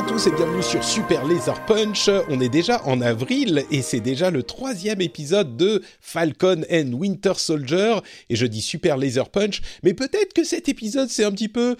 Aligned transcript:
Bonjour 0.00 0.12
à 0.12 0.14
tous 0.14 0.28
et 0.28 0.36
bienvenue 0.36 0.62
sur 0.62 0.84
Super 0.84 1.24
Laser 1.26 1.66
Punch. 1.66 2.08
On 2.28 2.40
est 2.40 2.48
déjà 2.48 2.80
en 2.84 3.00
avril 3.00 3.64
et 3.72 3.82
c'est 3.82 3.98
déjà 3.98 4.30
le 4.30 4.44
troisième 4.44 5.00
épisode 5.00 5.56
de 5.56 5.82
Falcon 6.00 6.62
and 6.70 6.92
Winter 6.92 7.32
Soldier. 7.34 7.96
Et 8.30 8.36
je 8.36 8.46
dis 8.46 8.62
Super 8.62 8.96
Laser 8.96 9.28
Punch, 9.28 9.60
mais 9.82 9.94
peut-être 9.94 10.34
que 10.34 10.44
cet 10.44 10.68
épisode 10.68 11.08
c'est 11.08 11.24
un 11.24 11.32
petit 11.32 11.48
peu 11.48 11.74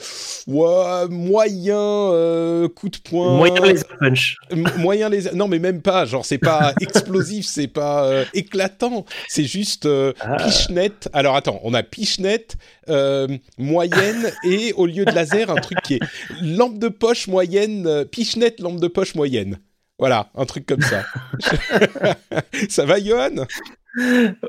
ouais, 0.49 1.07
moyen 1.09 1.79
euh, 1.79 2.67
coup 2.67 2.89
de 2.89 2.97
poing. 2.97 3.37
Moyen 3.37 3.65
laser 3.65 3.87
punch. 4.01 4.37
Moyen 4.79 5.11
laser. 5.11 5.37
Non, 5.37 5.47
mais 5.47 5.61
même 5.61 5.81
pas. 5.81 6.05
Genre, 6.05 6.27
c'est 6.27 6.39
pas 6.39 6.75
explosif, 6.81 7.47
c'est 7.47 7.69
pas 7.69 8.05
euh, 8.05 8.25
éclatant. 8.35 9.05
C'est 9.29 9.45
juste 9.45 9.87
euh, 9.87 10.13
Ah. 10.23 10.39
pichenette. 10.39 11.09
Alors 11.13 11.37
attends, 11.37 11.61
on 11.63 11.73
a 11.73 11.85
pichenette 11.85 12.57
euh, 12.89 13.29
moyenne 13.59 14.33
et 14.45 14.73
au 14.73 14.87
lieu 14.87 15.05
de 15.05 15.13
laser, 15.13 15.51
un 15.51 15.57
truc 15.61 15.79
qui 15.85 15.95
est 15.95 16.01
lampe 16.43 16.79
de 16.79 16.89
poche 16.89 17.29
moyenne, 17.29 18.07
pichenette 18.09 18.61
lampe 18.61 18.81
de 18.81 18.89
poche 18.89 19.15
moyenne. 19.15 19.59
Voilà, 19.99 20.31
un 20.37 20.45
truc 20.45 20.65
comme 20.67 20.81
ça. 20.83 21.05
ça 22.69 22.85
va, 22.85 23.01
Johan? 23.01 23.47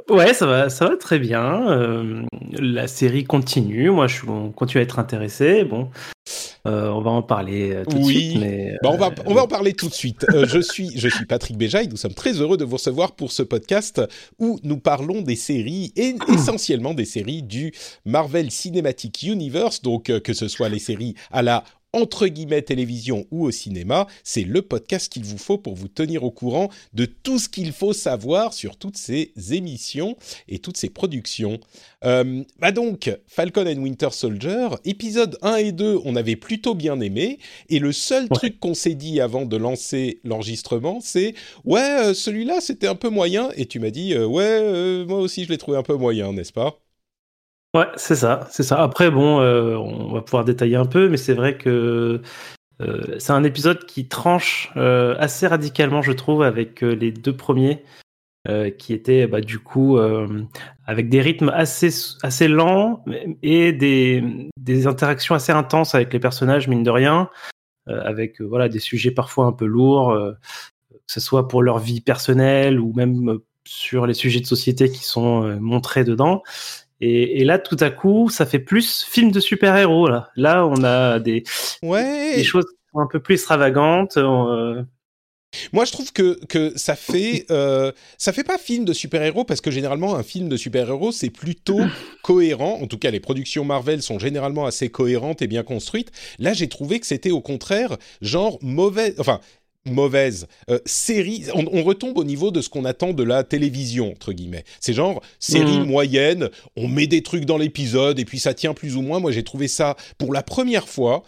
Ouais, 0.10 0.34
ça 0.34 0.46
va, 0.46 0.70
ça 0.70 0.88
va 0.90 0.98
très 0.98 1.18
bien. 1.18 1.70
Euh, 1.72 2.22
la 2.52 2.88
série 2.88 3.24
continue. 3.24 3.90
Moi, 3.90 4.08
je 4.08 4.26
on 4.28 4.52
continue 4.52 4.82
à 4.82 4.84
être 4.84 5.00
intéressé. 5.00 5.64
Bon, 5.64 5.90
euh, 6.68 6.90
on 6.90 7.02
va 7.02 7.10
en 7.10 7.24
parler 7.24 7.72
euh, 7.72 7.84
tout 7.84 7.98
de 7.98 8.04
Oui. 8.04 8.30
suite. 8.32 8.42
Mais, 8.42 8.76
Bah, 8.84 8.90
on, 8.92 8.98
va, 8.98 9.10
on 9.26 9.34
va 9.34 9.44
en 9.44 9.48
parler 9.48 9.74
tout 9.74 9.88
de 9.88 9.94
suite. 9.94 10.26
Je, 10.46 10.60
suis, 10.60 10.92
je 10.96 11.08
suis 11.08 11.26
Patrick 11.26 11.58
Béja 11.58 11.82
et 11.82 11.88
nous 11.88 11.98
sommes 11.98 12.14
très 12.14 12.34
heureux 12.34 12.58
de 12.58 12.66
vous 12.66 12.76
recevoir 12.76 13.14
pour 13.16 13.32
ce 13.32 13.42
podcast 13.42 14.02
où 14.38 14.60
nous 14.64 14.78
parlons 14.78 15.22
des 15.22 15.38
séries 15.38 15.94
et 15.96 16.16
essentiellement 16.32 16.94
des 16.94 17.06
séries 17.06 17.42
du 17.42 17.72
Marvel 18.06 18.52
Cinematic 18.52 19.24
Universe. 19.24 19.82
Donc, 19.82 20.04
que 20.22 20.34
ce 20.34 20.48
soit 20.48 20.70
les 20.70 20.80
séries 20.80 21.16
à 21.32 21.42
la 21.42 21.64
entre 21.94 22.28
guillemets 22.28 22.62
télévision 22.62 23.26
ou 23.32 23.46
au 23.46 23.52
cinéma, 23.52 24.08
c'est 24.24 24.44
le 24.44 24.62
podcast 24.62 25.12
qu'il 25.12 25.24
vous 25.24 25.38
faut 25.38 25.58
pour 25.58 25.76
vous 25.76 25.88
tenir 25.88 26.24
au 26.24 26.32
courant 26.32 26.70
de 26.94 27.06
tout 27.06 27.40
ce 27.40 27.50
qu'il 27.50 27.72
faut 27.72 27.94
savoir 27.94 28.54
sur 28.54 28.78
toutes 28.78 28.98
ces 28.98 29.32
émissions 29.52 30.16
et 30.48 30.60
toutes 30.60 30.78
ces 30.78 30.90
productions. 30.90 31.60
Euh, 32.06 32.44
bah 32.60 32.72
donc, 32.72 33.12
Falcon 33.28 33.66
and 33.68 33.82
Winter 33.82 34.10
Soldier, 34.12 34.68
épisode 34.86 35.38
1 35.42 35.56
et 35.58 35.72
2, 35.72 36.00
on 36.06 36.16
avait 36.16 36.36
plutôt 36.36 36.76
bien 36.76 37.00
aimé, 37.00 37.40
et 37.70 37.80
le 37.80 37.92
seul 37.92 38.24
Ouais. 38.24 38.30
truc 38.34 38.60
qu'on 38.60 38.74
s'est 38.74 38.94
dit 38.96 39.20
avant 39.20 39.46
de 39.46 39.58
lancer 39.58 40.20
l'enregistrement, 40.24 41.00
c'est 41.02 41.34
ouais, 41.66 41.80
euh, 42.10 42.14
celui-là 42.14 42.62
c'était 42.62 42.88
un 42.88 42.96
peu 42.96 43.10
moyen, 43.10 43.50
et 43.56 43.66
tu 43.66 43.80
m'as 43.80 43.90
dit 43.92 44.14
euh, 44.14 44.26
ouais, 44.26 45.06
moi 45.06 45.20
aussi 45.20 45.44
je 45.46 45.50
l'ai 45.50 45.58
trouvé 45.58 45.78
un 45.78 45.84
peu 45.84 45.96
moyen, 45.96 46.34
n'est-ce 46.34 46.54
pas? 46.54 46.80
Ouais, 47.76 47.86
c'est 47.98 48.16
ça, 48.16 48.48
c'est 48.50 48.64
ça. 48.64 48.82
Après, 48.82 49.12
bon, 49.12 49.42
euh, 49.42 49.76
on 49.76 50.12
va 50.12 50.22
pouvoir 50.22 50.44
détailler 50.44 50.76
un 50.76 50.88
peu, 50.88 51.08
mais 51.08 51.18
c'est 51.18 51.36
vrai 51.36 51.56
que 51.56 52.20
euh, 52.82 53.16
c'est 53.20 53.32
un 53.32 53.44
épisode 53.44 53.86
qui 53.86 54.08
tranche 54.08 54.72
euh, 54.76 55.16
assez 55.20 55.46
radicalement, 55.46 56.02
je 56.02 56.12
trouve, 56.14 56.42
avec 56.42 56.82
les 56.82 57.12
deux 57.12 57.36
premiers, 57.36 57.84
qui 58.80 58.94
étaient 58.94 59.28
bah, 59.28 59.42
du 59.42 59.60
coup 59.60 60.00
avec 60.88 61.10
des 61.10 61.22
rythmes 61.22 61.50
assez 61.50 61.90
assez 62.24 62.48
lents 62.48 63.04
et 63.44 63.74
des 63.74 64.24
des 64.58 64.88
interactions 64.88 65.36
assez 65.36 65.52
intenses 65.52 65.94
avec 65.94 66.12
les 66.14 66.20
personnages, 66.20 66.68
mine 66.68 66.82
de 66.82 66.90
rien, 66.90 67.30
avec 67.86 68.42
voilà 68.42 68.70
des 68.70 68.80
sujets 68.80 69.12
parfois 69.12 69.46
un 69.46 69.52
peu 69.52 69.66
lourds, 69.66 70.18
que 70.90 70.98
ce 71.06 71.20
soit 71.20 71.48
pour 71.48 71.62
leur 71.62 71.78
vie 71.78 72.02
personnelle 72.02 72.80
ou 72.80 72.92
même 72.94 73.38
sur 73.68 74.08
les 74.08 74.16
sujets 74.16 74.40
de 74.40 74.48
société 74.48 74.90
qui 74.90 75.04
sont 75.04 75.60
montrés 75.60 76.04
dedans. 76.04 76.42
Et, 77.02 77.42
et 77.42 77.46
là, 77.46 77.60
tout 77.60 77.78
à 77.80 77.90
coup, 77.92 78.30
ça 78.30 78.46
fait 78.46 78.60
plus 78.60 79.04
film 79.06 79.32
de 79.32 79.40
super-héros. 79.40 80.08
Là, 80.10 80.30
là, 80.36 80.66
on 80.68 80.84
a 80.84 81.20
des, 81.20 81.44
Ouais. 81.84 82.36
des 82.36 82.44
choses 82.44 82.66
un 82.96 83.08
peu 83.08 83.20
plus 83.22 83.36
extravagantes. 83.36 84.18
euh, 84.18 84.84
Moi, 85.74 85.86
je 85.86 85.92
trouve 85.92 86.12
que, 86.14 86.40
que 86.46 86.78
ça 86.78 86.96
fait 86.96 87.46
euh, 87.52 87.92
ça 88.18 88.34
fait 88.34 88.44
pas 88.44 88.58
film 88.58 88.86
de 88.86 88.94
super-héros 88.94 89.46
parce 89.46 89.62
que 89.62 89.72
généralement 89.72 90.16
un 90.16 90.24
film 90.24 90.48
de 90.50 90.58
super-héros 90.58 91.12
c'est 91.12 91.30
plutôt 91.32 91.82
cohérent. 92.24 92.80
En 92.82 92.88
tout 92.88 92.98
cas, 93.00 93.12
les 93.12 93.20
productions 93.20 93.66
Marvel 93.66 94.02
sont 94.04 94.20
généralement 94.20 94.66
assez 94.66 94.90
cohérentes 94.90 95.42
et 95.42 95.48
bien 95.48 95.64
construites. 95.64 96.12
Là, 96.38 96.54
j'ai 96.54 96.70
trouvé 96.70 97.00
que 97.00 97.08
c'était 97.08 97.32
au 97.32 97.42
contraire 97.42 97.98
genre 98.22 98.60
mauvais, 98.62 99.16
enfin 99.20 99.40
mauvaise 99.86 100.48
euh, 100.70 100.80
série. 100.86 101.46
On, 101.54 101.66
on 101.72 101.84
retombe 101.84 102.18
au 102.18 102.24
niveau 102.24 102.52
de 102.52 102.62
ce 102.62 102.70
qu'on 102.70 102.86
attend 102.86 103.14
de 103.14 103.24
la 103.24 103.44
télévision 103.44 104.12
entre 104.12 104.34
guillemets. 104.34 104.66
C'est 104.80 104.94
genre 104.94 105.22
série 105.40 105.80
Mhm. 105.80 105.86
moyenne. 105.88 106.50
On 106.76 106.88
met 106.88 107.08
des 107.08 107.24
trucs 107.24 107.46
dans 107.46 107.58
l'épisode 107.58 108.20
et 108.20 108.26
puis 108.26 108.40
ça 108.40 108.54
tient 108.54 108.74
plus 108.74 108.96
ou 108.96 109.02
moins. 109.02 109.20
Moi, 109.20 109.32
j'ai 109.32 109.44
trouvé 109.44 109.68
ça 109.68 109.96
pour 110.18 110.34
la 110.34 110.44
première 110.44 110.88
fois. 110.88 111.24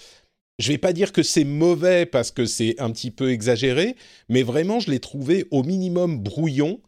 Je 0.60 0.68
vais 0.68 0.78
pas 0.78 0.94
dire 0.94 1.12
que 1.12 1.24
c'est 1.24 1.44
mauvais 1.46 2.06
parce 2.06 2.30
que 2.30 2.46
c'est 2.46 2.76
un 2.80 2.92
petit 2.92 3.10
peu 3.10 3.32
exagéré, 3.32 3.96
mais 4.30 4.44
vraiment, 4.44 4.80
je 4.80 4.92
l'ai 4.92 5.00
trouvé 5.00 5.46
au 5.50 5.64
minimum 5.64 6.20
brouillon 6.20 6.80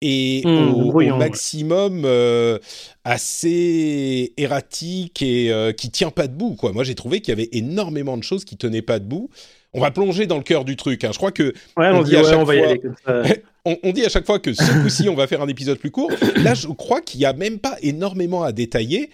et 0.00 0.42
Mmh, 0.44 0.68
au, 0.74 0.90
brouillon, 0.92 1.16
maximum 1.18 2.04
euh, 2.06 2.58
assez 3.04 4.32
erratique 4.36 5.22
et 5.22 5.50
euh, 5.50 5.72
qui 5.72 5.90
tient 5.90 6.10
pas 6.10 6.28
debout. 6.28 6.54
Quoi. 6.54 6.72
Moi, 6.72 6.84
j'ai 6.84 6.94
trouvé 6.94 7.20
qu'il 7.20 7.32
y 7.32 7.36
avait 7.36 7.48
énormément 7.52 8.16
de 8.16 8.22
choses 8.22 8.44
qui 8.44 8.56
tenaient 8.56 8.82
pas 8.82 8.98
debout. 8.98 9.28
On 9.74 9.80
va 9.80 9.90
plonger 9.90 10.26
dans 10.26 10.36
le 10.38 10.42
cœur 10.42 10.64
du 10.64 10.76
truc. 10.76 11.04
hein. 11.04 11.10
Je 11.12 11.18
crois 11.18 11.32
que 11.32 11.52
Ouais, 11.76 11.88
On 11.92 11.98
on, 11.98 12.02
dit 12.02 12.16
à 12.16 12.22
ouais, 12.22 12.30
chaque 12.30 12.38
on 12.38 12.44
va 12.44 12.54
y 12.56 12.58
fois- 12.58 12.68
aller 12.68 12.78
comme 12.80 12.94
ça. 13.04 13.22
on, 13.64 13.76
on 13.82 13.92
dit 13.92 14.04
à 14.04 14.08
chaque 14.08 14.26
fois 14.26 14.38
que 14.38 14.52
ce 14.54 14.82
coup-ci, 14.82 15.08
on 15.08 15.14
va 15.14 15.26
faire 15.26 15.42
un 15.42 15.48
épisode 15.48 15.78
plus 15.78 15.90
court. 15.90 16.10
Là, 16.36 16.54
je 16.54 16.68
crois 16.68 17.00
qu'il 17.00 17.20
y 17.20 17.24
a 17.26 17.32
même 17.32 17.58
pas 17.58 17.76
énormément 17.82 18.42
à 18.42 18.52
détailler. 18.52 19.10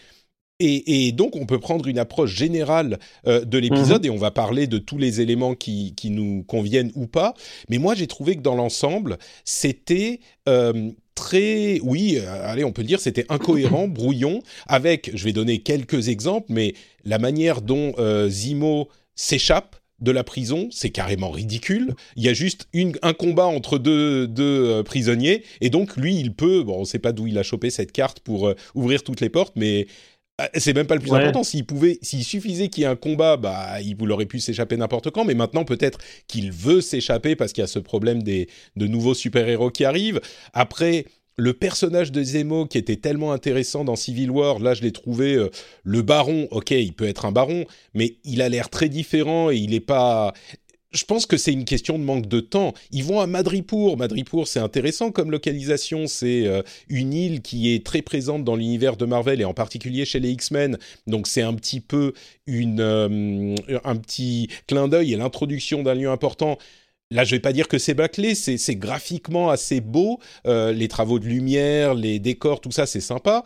Et, 0.60 1.08
et 1.08 1.12
donc, 1.12 1.34
on 1.34 1.46
peut 1.46 1.58
prendre 1.58 1.88
une 1.88 1.98
approche 1.98 2.32
générale 2.32 3.00
euh, 3.26 3.44
de 3.44 3.58
l'épisode 3.58 4.06
et 4.06 4.10
on 4.10 4.16
va 4.16 4.30
parler 4.30 4.68
de 4.68 4.78
tous 4.78 4.98
les 4.98 5.20
éléments 5.20 5.56
qui, 5.56 5.94
qui 5.96 6.10
nous 6.10 6.44
conviennent 6.44 6.92
ou 6.94 7.08
pas. 7.08 7.34
Mais 7.68 7.78
moi, 7.78 7.96
j'ai 7.96 8.06
trouvé 8.06 8.36
que 8.36 8.40
dans 8.40 8.54
l'ensemble, 8.54 9.18
c'était 9.44 10.20
euh, 10.48 10.92
très, 11.16 11.80
oui, 11.82 12.18
euh, 12.20 12.46
allez, 12.48 12.62
on 12.62 12.70
peut 12.70 12.82
le 12.82 12.86
dire, 12.88 13.00
c'était 13.00 13.26
incohérent, 13.30 13.88
brouillon, 13.88 14.42
avec, 14.68 15.10
je 15.14 15.24
vais 15.24 15.32
donner 15.32 15.58
quelques 15.58 16.06
exemples, 16.08 16.46
mais 16.50 16.74
la 17.04 17.18
manière 17.18 17.60
dont 17.60 17.92
euh, 17.98 18.28
Zimo 18.28 18.88
s'échappe 19.16 19.74
de 20.00 20.10
la 20.10 20.24
prison, 20.24 20.68
c'est 20.70 20.90
carrément 20.90 21.30
ridicule. 21.30 21.94
Il 22.16 22.22
y 22.24 22.28
a 22.28 22.34
juste 22.34 22.66
une, 22.72 22.92
un 23.02 23.12
combat 23.12 23.46
entre 23.46 23.78
deux, 23.78 24.26
deux 24.26 24.64
euh, 24.66 24.82
prisonniers, 24.82 25.44
et 25.60 25.70
donc 25.70 25.96
lui, 25.96 26.16
il 26.16 26.34
peut, 26.34 26.62
bon, 26.62 26.76
on 26.76 26.80
ne 26.80 26.84
sait 26.84 26.98
pas 26.98 27.12
d'où 27.12 27.26
il 27.26 27.38
a 27.38 27.42
chopé 27.42 27.70
cette 27.70 27.92
carte 27.92 28.20
pour 28.20 28.48
euh, 28.48 28.54
ouvrir 28.74 29.02
toutes 29.02 29.20
les 29.20 29.28
portes, 29.30 29.54
mais 29.56 29.86
euh, 30.40 30.46
c'est 30.56 30.74
même 30.74 30.86
pas 30.88 30.96
le 30.96 31.00
plus 31.00 31.12
Ouais. 31.12 31.20
important. 31.20 31.44
S'il 31.44 31.64
pouvait, 31.64 31.98
s'il 32.02 32.24
suffisait 32.24 32.68
qu'il 32.68 32.82
y 32.82 32.84
ait 32.84 32.88
un 32.90 32.96
combat, 32.96 33.36
bah, 33.36 33.80
il 33.80 34.10
aurait 34.10 34.26
pu 34.26 34.40
s'échapper 34.40 34.76
n'importe 34.76 35.10
quand. 35.10 35.24
Mais 35.24 35.34
maintenant, 35.34 35.64
peut-être 35.64 35.98
qu'il 36.26 36.50
veut 36.50 36.80
s'échapper 36.80 37.36
parce 37.36 37.52
qu'il 37.52 37.62
y 37.62 37.64
a 37.64 37.68
ce 37.68 37.78
problème 37.78 38.22
des 38.22 38.48
de 38.74 38.88
nouveaux 38.88 39.14
super-héros 39.14 39.70
qui 39.70 39.84
arrivent. 39.84 40.20
Après, 40.52 41.06
le 41.36 41.52
personnage 41.52 42.12
de 42.12 42.22
Zemo 42.22 42.66
qui 42.66 42.78
était 42.78 42.96
tellement 42.96 43.32
intéressant 43.32 43.84
dans 43.84 43.96
Civil 43.96 44.30
War, 44.30 44.58
là, 44.58 44.74
je 44.74 44.82
l'ai 44.82 44.92
trouvé. 44.92 45.34
euh, 45.34 45.50
le 45.82 46.02
Baron, 46.02 46.48
ok, 46.50 46.70
il 46.70 46.92
peut 46.92 47.06
être 47.08 47.24
un 47.24 47.32
Baron, 47.32 47.64
mais 47.94 48.16
il 48.24 48.42
a 48.42 48.48
l'air 48.48 48.70
très 48.70 48.88
différent 48.88 49.50
et 49.50 49.56
il 49.56 49.74
est 49.74 49.80
pas. 49.80 50.32
Je 50.92 51.04
pense 51.04 51.26
que 51.26 51.36
c'est 51.36 51.52
une 51.52 51.64
question 51.64 51.98
de 51.98 52.04
manque 52.04 52.28
de 52.28 52.38
temps. 52.38 52.72
Ils 52.92 53.02
vont 53.02 53.18
à 53.18 53.26
Madripour. 53.26 53.96
Madripour, 53.96 54.46
c'est 54.46 54.60
intéressant 54.60 55.10
comme 55.10 55.32
localisation. 55.32 56.06
C'est 56.06 56.46
euh, 56.46 56.62
une 56.88 57.12
île 57.12 57.42
qui 57.42 57.74
est 57.74 57.84
très 57.84 58.00
présente 58.00 58.44
dans 58.44 58.54
l'univers 58.54 58.96
de 58.96 59.04
Marvel 59.04 59.40
et 59.40 59.44
en 59.44 59.54
particulier 59.54 60.04
chez 60.04 60.20
les 60.20 60.30
X-Men. 60.30 60.78
Donc 61.08 61.26
c'est 61.26 61.42
un 61.42 61.54
petit 61.54 61.80
peu 61.80 62.12
une, 62.46 62.78
euh, 62.80 63.56
un 63.82 63.96
petit 63.96 64.48
clin 64.68 64.86
d'œil 64.86 65.14
et 65.14 65.16
l'introduction 65.16 65.82
d'un 65.82 65.94
lieu 65.94 66.08
important. 66.08 66.58
Là, 67.10 67.24
je 67.24 67.34
vais 67.34 67.40
pas 67.40 67.52
dire 67.52 67.68
que 67.68 67.78
c'est 67.78 67.94
bâclé, 67.94 68.34
c'est 68.34 68.76
graphiquement 68.76 69.50
assez 69.50 69.80
beau. 69.80 70.18
Euh, 70.46 70.72
les 70.72 70.88
travaux 70.88 71.18
de 71.18 71.26
lumière, 71.26 71.94
les 71.94 72.18
décors, 72.18 72.60
tout 72.60 72.72
ça, 72.72 72.86
c'est 72.86 73.00
sympa. 73.00 73.44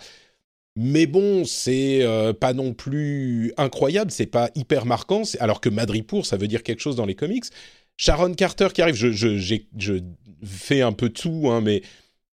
Mais 0.77 1.07
bon, 1.07 1.45
c'est 1.45 2.03
euh, 2.03 2.33
pas 2.33 2.53
non 2.53 2.73
plus 2.73 3.53
incroyable, 3.57 4.13
c'est 4.13 4.27
pas 4.27 4.51
hyper 4.55 4.87
marquant, 4.87 5.23
alors 5.41 5.61
que 5.61 5.69
Madripour, 5.69 6.25
ça 6.25 6.37
veut 6.37 6.47
dire 6.47 6.63
quelque 6.63 6.81
chose 6.81 6.97
dans 6.97 7.07
les 7.07 7.17
comics. 7.17 7.47
Sharon 7.97 8.33
Carter 8.35 8.69
qui 8.73 8.81
arrive, 8.81 8.95
je 8.95 10.01
fais 10.45 10.83
un 10.83 10.93
peu 10.93 11.09
tout, 11.09 11.49
hein, 11.51 11.61
mais 11.61 11.83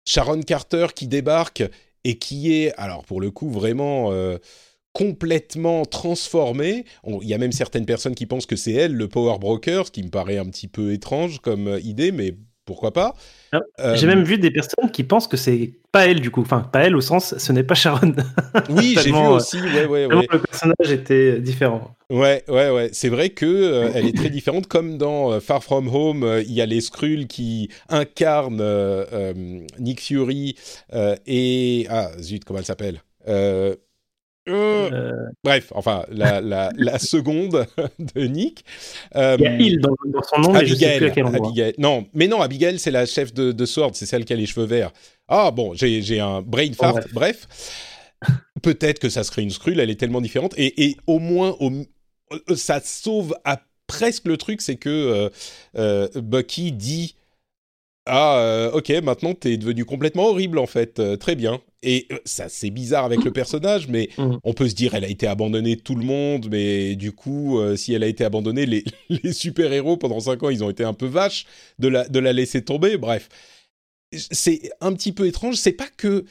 Sharon 0.05 0.41
Carter 0.41 0.87
qui 0.95 1.07
débarque 1.07 1.63
et 2.03 2.17
qui 2.17 2.53
est, 2.53 2.73
alors 2.75 3.03
pour 3.03 3.19
le 3.19 3.31
coup, 3.31 3.49
vraiment 3.49 4.11
euh, 4.11 4.37
complètement 4.95 5.83
transformée. 5.83 6.85
Il 7.05 7.27
y 7.27 7.33
a 7.33 7.37
même 7.37 7.51
certaines 7.51 7.85
personnes 7.85 8.15
qui 8.15 8.25
pensent 8.25 8.45
que 8.45 8.55
c'est 8.55 8.71
elle 8.71 8.93
le 8.93 9.09
Power 9.09 9.37
Broker, 9.39 9.85
ce 9.85 9.91
qui 9.91 10.01
me 10.01 10.09
paraît 10.09 10.37
un 10.37 10.45
petit 10.45 10.69
peu 10.69 10.93
étrange 10.93 11.41
comme 11.41 11.67
euh, 11.67 11.79
idée, 11.81 12.13
mais 12.13 12.33
pourquoi 12.65 12.93
pas. 12.93 13.13
Euh, 13.53 13.95
j'ai 13.95 14.07
même 14.07 14.23
vu 14.23 14.37
des 14.37 14.51
personnes 14.51 14.89
qui 14.91 15.03
pensent 15.03 15.27
que 15.27 15.37
c'est 15.37 15.73
pas 15.91 16.07
elle 16.07 16.19
du 16.19 16.31
coup, 16.31 16.41
enfin 16.41 16.61
pas 16.61 16.79
elle 16.81 16.95
au 16.95 17.01
sens, 17.01 17.37
ce 17.37 17.51
n'est 17.51 17.63
pas 17.63 17.75
Sharon. 17.75 18.15
Oui, 18.69 18.97
j'ai 19.01 19.11
vu 19.11 19.17
aussi. 19.17 19.61
Ouais, 19.61 19.85
ouais, 19.85 20.05
ouais. 20.05 20.27
Le 20.31 20.39
personnage 20.39 20.91
était 20.91 21.39
différent. 21.39 21.95
Ouais, 22.09 22.43
ouais, 22.47 22.69
ouais. 22.69 22.89
C'est 22.93 23.09
vrai 23.09 23.29
que 23.29 23.45
euh, 23.45 23.91
elle 23.93 24.07
est 24.07 24.15
très 24.15 24.29
différente. 24.29 24.67
Comme 24.67 24.97
dans 24.97 25.33
euh, 25.33 25.39
Far 25.41 25.61
From 25.61 25.93
Home, 25.93 26.41
il 26.47 26.53
y 26.53 26.61
a 26.61 26.65
les 26.65 26.79
Skrulls 26.79 27.27
qui 27.27 27.69
incarnent 27.89 28.63
Nick 29.77 30.01
Fury 30.01 30.55
et 31.27 31.87
ah 31.89 32.11
zut, 32.19 32.45
comment 32.45 32.59
elle 32.59 32.65
s'appelle 32.65 33.01
euh, 34.47 35.11
bref, 35.43 35.71
enfin, 35.75 36.05
la, 36.09 36.41
la, 36.41 36.71
la 36.75 36.99
seconde 36.99 37.65
de 38.15 38.21
Nick. 38.21 38.63
Euh, 39.15 39.37
il 39.39 39.43
y 39.43 39.47
a 39.47 39.55
Il 39.57 39.79
dans, 39.79 39.95
son 40.23 40.41
nom, 40.41 40.53
mais 40.53 40.65
je 40.65 40.75
sais 40.75 40.97
plus 40.97 41.07
à 41.07 41.09
quel 41.09 41.25
endroit. 41.25 41.47
Abigail. 41.47 41.73
Non, 41.77 42.05
mais 42.13 42.27
non, 42.27 42.41
Abigail, 42.41 42.79
c'est 42.79 42.91
la 42.91 43.05
chef 43.05 43.33
de, 43.33 43.51
de 43.51 43.65
Sword, 43.65 43.91
c'est 43.93 44.05
celle 44.05 44.25
qui 44.25 44.33
a 44.33 44.35
les 44.35 44.45
cheveux 44.45 44.65
verts. 44.65 44.91
Ah 45.27 45.51
bon, 45.51 45.73
j'ai 45.73 46.19
un 46.19 46.41
brain 46.41 46.71
fart, 46.73 46.99
bref. 47.13 47.47
Peut-être 48.61 48.99
que 48.99 49.09
ça 49.09 49.23
serait 49.23 49.43
une 49.43 49.51
scrule, 49.51 49.79
elle 49.79 49.89
est 49.89 49.99
tellement 49.99 50.21
différente. 50.21 50.53
Et, 50.57 50.85
et 50.85 50.97
au 51.05 51.19
moins, 51.19 51.55
au, 51.59 51.69
euh, 51.69 52.55
ça 52.55 52.79
sauve 52.83 53.35
à 53.43 53.61
presque 53.87 54.25
le 54.25 54.37
truc, 54.37 54.61
c'est 54.61 54.77
que 54.77 55.29
euh, 55.75 56.07
Bucky 56.15 56.71
dit 56.71 57.15
ah, 58.07 58.37
euh, 58.39 58.71
ok, 58.71 58.89
maintenant 59.03 59.33
t'es 59.33 59.57
devenu 59.57 59.83
complètement 59.83 60.27
horrible 60.27 60.59
en 60.59 60.67
fait. 60.67 60.99
Euh, 60.99 61.17
très 61.17 61.35
bien. 61.35 61.61
Et 61.81 62.07
euh, 62.11 62.17
ça, 62.25 62.49
c'est 62.49 62.69
bizarre 62.69 63.05
avec 63.05 63.23
le 63.23 63.31
personnage, 63.31 63.87
mais 63.87 64.09
mmh. 64.17 64.37
on 64.43 64.53
peut 64.53 64.69
se 64.69 64.75
dire, 64.75 64.93
elle 64.93 65.05
a 65.05 65.09
été 65.09 65.25
abandonnée 65.27 65.75
de 65.75 65.81
tout 65.81 65.95
le 65.95 66.05
monde, 66.05 66.47
mais 66.51 66.95
du 66.95 67.11
coup, 67.11 67.59
si 67.75 67.93
elle 67.93 68.03
a 68.03 68.07
été 68.07 68.23
abandonnée, 68.23 68.65
les, 68.65 68.83
les 69.09 69.33
super-héros 69.33 69.97
pendant 69.97 70.19
5 70.19 70.43
ans, 70.43 70.49
ils 70.49 70.63
ont 70.63 70.69
été 70.69 70.83
un 70.83 70.93
peu 70.93 71.07
vaches 71.07 71.45
de 71.79 71.87
la, 71.87 72.07
de 72.07 72.19
la 72.19 72.33
laisser 72.33 72.63
tomber. 72.63 72.97
Bref, 72.97 73.29
c'est 74.13 74.71
un 74.81 74.93
petit 74.93 75.11
peu 75.11 75.27
étrange. 75.27 75.55
C'est 75.55 75.73
pas 75.73 75.87
que 75.97 76.25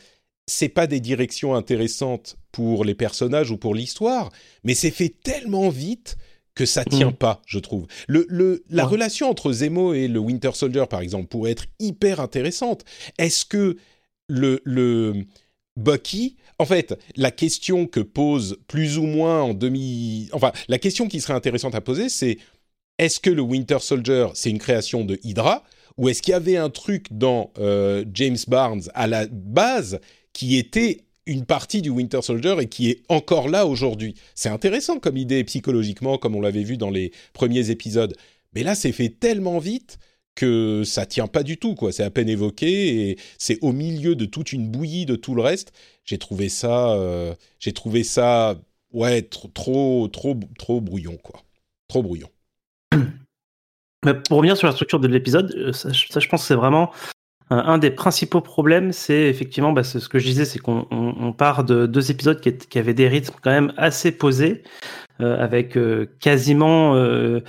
c'est 0.47 0.69
pas 0.69 0.87
des 0.87 1.01
directions 1.01 1.55
intéressantes 1.55 2.37
pour 2.53 2.85
les 2.85 2.95
personnages 2.95 3.51
ou 3.51 3.57
pour 3.57 3.75
l'histoire, 3.75 4.31
mais 4.63 4.75
c'est 4.75 4.91
fait 4.91 5.15
tellement 5.23 5.71
vite 5.71 6.17
que 6.55 6.67
ça 6.67 6.85
tient 6.85 7.11
mm. 7.11 7.17
pas, 7.17 7.43
je 7.47 7.59
trouve. 7.59 7.87
Le, 8.07 8.27
le, 8.29 8.65
la 8.71 8.85
relation 8.85 9.29
entre 9.29 9.53
Zemo 9.53 9.95
et 9.95 10.09
le 10.09 10.19
Winter 10.19 10.51
Soldier, 10.55 10.85
par 10.89 11.01
exemple, 11.01 11.27
pourrait 11.27 11.53
être 11.53 11.67
hyper 11.81 12.21
intéressante. 12.21 12.85
Est-ce 13.19 13.45
que 13.45 13.77
le, 14.29 14.61
le 14.65 15.25
Bucky, 15.77 16.37
en 16.59 16.67
fait, 16.67 16.99
la 17.17 17.31
question 17.31 17.87
que 17.87 18.01
pose 18.01 18.59
plus 18.69 18.99
ou 18.99 19.03
moins 19.03 19.43
en 19.43 19.55
demi, 19.55 20.29
enfin, 20.33 20.53
la 20.69 20.79
question 20.79 21.09
qui 21.09 21.21
serait 21.21 21.35
intéressante 21.35 21.75
à 21.75 21.81
poser, 21.81 22.09
c'est 22.09 22.39
est-ce 22.99 23.19
que 23.19 23.31
le 23.31 23.43
Winter 23.43 23.79
Soldier, 23.81 24.29
c'est 24.35 24.51
une 24.51 24.59
création 24.59 25.05
de 25.05 25.19
Hydra, 25.25 25.65
ou 25.97 26.09
est-ce 26.09 26.23
qu'il 26.23 26.33
y 26.33 26.35
avait 26.35 26.57
un 26.57 26.71
truc 26.71 27.07
dans 27.11 27.53
euh, 27.59 28.05
James 28.15 28.39
Barnes 28.47 28.83
à 28.95 29.07
la 29.07 29.27
base 29.27 30.01
qui 30.33 30.57
était 30.57 31.04
une 31.27 31.45
partie 31.47 31.83
du 31.83 31.91
Winter 31.91 32.23
Soldier 32.23 32.57
et 32.61 32.67
qui 32.67 32.91
est 32.91 33.03
encore 33.09 33.49
là 33.49 33.67
aujourd'hui. 33.67 34.15
C'est 34.35 34.49
intéressant 34.49 34.99
comme 34.99 35.17
idée 35.17 35.43
psychologiquement, 35.45 36.19
comme 36.19 36.37
on 36.37 36.41
l'avait 36.41 36.63
vu 36.63 36.77
dans 36.77 36.91
les 36.91 37.13
premiers 37.33 37.71
épisodes. 37.71 38.15
Mais 38.55 38.63
là, 38.63 38.75
c'est 38.75 38.93
fait 38.93 39.09
tellement 39.09 39.59
vite 39.59 39.99
que 40.35 40.83
ça 40.85 41.07
tient 41.07 41.27
pas 41.27 41.43
du 41.43 41.59
tout, 41.59 41.75
quoi. 41.75 41.93
C'est 41.93 42.03
à 42.03 42.11
peine 42.11 42.29
évoqué 42.29 43.11
et 43.11 43.19
c'est 43.39 43.59
au 43.63 43.73
milieu 43.73 44.17
de 44.17 44.25
toute 44.25 44.53
une 44.53 44.69
bouillie 44.69 45.07
de 45.07 45.17
tout 45.17 45.35
le 45.35 45.43
reste. 45.43 45.73
J'ai 46.05 46.19
trouvé 46.19 46.49
ça, 46.49 46.93
euh, 46.93 47.35
j'ai 47.61 47.73
trouvé 47.73 48.03
ça, 48.03 48.57
ouais, 48.93 49.23
trop, 49.23 49.49
trop, 49.49 50.09
trop, 50.09 50.39
trop 50.59 50.81
brouillon, 50.81 51.17
quoi. 51.23 51.43
Trop 51.89 52.03
brouillon. 52.03 52.29
pour 54.29 54.39
revenir 54.39 54.57
sur 54.57 54.67
la 54.67 54.73
structure 54.73 55.01
de 55.01 55.09
l'épisode, 55.09 55.55
euh, 55.57 55.73
ça, 55.73 55.91
je 55.93 56.29
pense 56.29 56.43
que 56.43 56.47
c'est 56.47 56.55
vraiment 56.55 56.91
un 57.51 57.79
des 57.79 57.91
principaux 57.91 58.41
problèmes, 58.41 58.93
c'est 58.93 59.23
effectivement 59.23 59.73
bah, 59.73 59.85
ce 59.85 60.09
que 60.09 60.19
je 60.19 60.25
disais, 60.25 60.45
c'est 60.45 60.59
qu'on 60.59 61.35
part 61.37 61.65
de 61.65 61.87
deux 61.87 62.11
épisodes 62.11 62.41
qui, 62.41 62.79
avaient 62.79 62.95
des 62.95 63.09
rythmes 63.09 63.35
quand 63.43 63.51
même 63.51 63.73
assez 63.77 64.13
posés, 64.13 64.63
euh, 65.21 65.39
avec 65.39 65.77
euh, 65.77 66.07
quasiment 66.21 66.97
euh, 66.97 67.41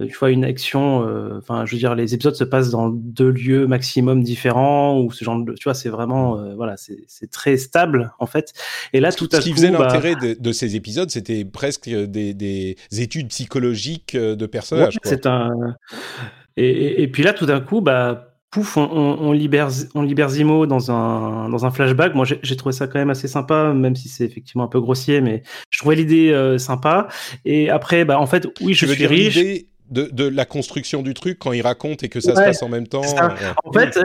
tu 0.00 0.16
vois 0.16 0.30
une 0.30 0.44
action. 0.44 1.04
Enfin, 1.36 1.66
je 1.66 1.72
veux 1.72 1.78
dire, 1.78 1.94
les 1.94 2.14
épisodes 2.14 2.36
se 2.36 2.44
passent 2.44 2.70
dans 2.70 2.88
deux 2.88 3.30
lieux 3.30 3.66
maximum 3.66 4.22
différents 4.22 5.00
ou 5.00 5.10
ce 5.10 5.24
genre 5.24 5.42
de. 5.44 5.52
Tu 5.54 5.64
vois, 5.64 5.74
c'est 5.74 5.88
vraiment 5.88 6.54
voilà, 6.54 6.76
c'est 6.76 7.30
très 7.30 7.56
stable 7.56 8.12
en 8.20 8.26
fait. 8.26 8.52
Et 8.92 9.00
là, 9.00 9.12
tout 9.12 9.28
à 9.32 9.38
coup, 9.38 9.42
ce 9.42 9.48
qui 9.48 9.52
faisait 9.52 9.70
bah 9.70 9.80
l'intérêt 9.80 10.14
de, 10.38 10.52
ces 10.52 10.76
épisodes, 10.76 11.10
c'était 11.10 11.44
presque 11.44 11.88
des, 11.88 12.76
études 12.92 13.28
psychologiques 13.28 14.16
de 14.16 14.46
personnages. 14.46 14.98
c'est 15.02 15.26
un. 15.26 15.50
Et, 16.56 17.02
et, 17.02 17.08
puis 17.08 17.22
là, 17.22 17.32
tout 17.32 17.46
d'un 17.46 17.60
coup, 17.60 17.80
bah 17.80 18.27
pouf, 18.50 18.76
on, 18.76 18.88
on, 18.90 19.32
libère, 19.32 19.68
on 19.94 20.02
libère 20.02 20.30
Zimo 20.30 20.66
dans 20.66 20.90
un, 20.90 21.48
dans 21.48 21.66
un 21.66 21.70
flashback. 21.70 22.14
Moi, 22.14 22.24
j'ai 22.24 22.56
trouvé 22.56 22.72
ça 22.72 22.86
quand 22.86 22.98
même 22.98 23.10
assez 23.10 23.28
sympa, 23.28 23.72
même 23.74 23.96
si 23.96 24.08
c'est 24.08 24.24
effectivement 24.24 24.64
un 24.64 24.68
peu 24.68 24.80
grossier, 24.80 25.20
mais 25.20 25.42
je 25.70 25.78
trouvais 25.78 25.96
l'idée 25.96 26.30
euh, 26.30 26.58
sympa. 26.58 27.08
Et 27.44 27.70
après, 27.70 28.04
bah, 28.04 28.18
en 28.18 28.26
fait, 28.26 28.46
oui, 28.60 28.74
je, 28.74 28.86
suis 28.86 29.06
riche. 29.06 29.38
De, 29.90 30.10
de, 30.12 30.28
la 30.28 30.44
construction 30.44 31.00
du 31.00 31.14
truc 31.14 31.38
quand 31.38 31.52
il 31.52 31.62
raconte 31.62 32.02
et 32.02 32.10
que 32.10 32.20
ça 32.20 32.34
se 32.34 32.40
passe 32.40 32.62
en 32.62 32.68
même 32.68 32.86
temps. 32.86 33.00
En 33.64 33.72
fait, 33.72 33.98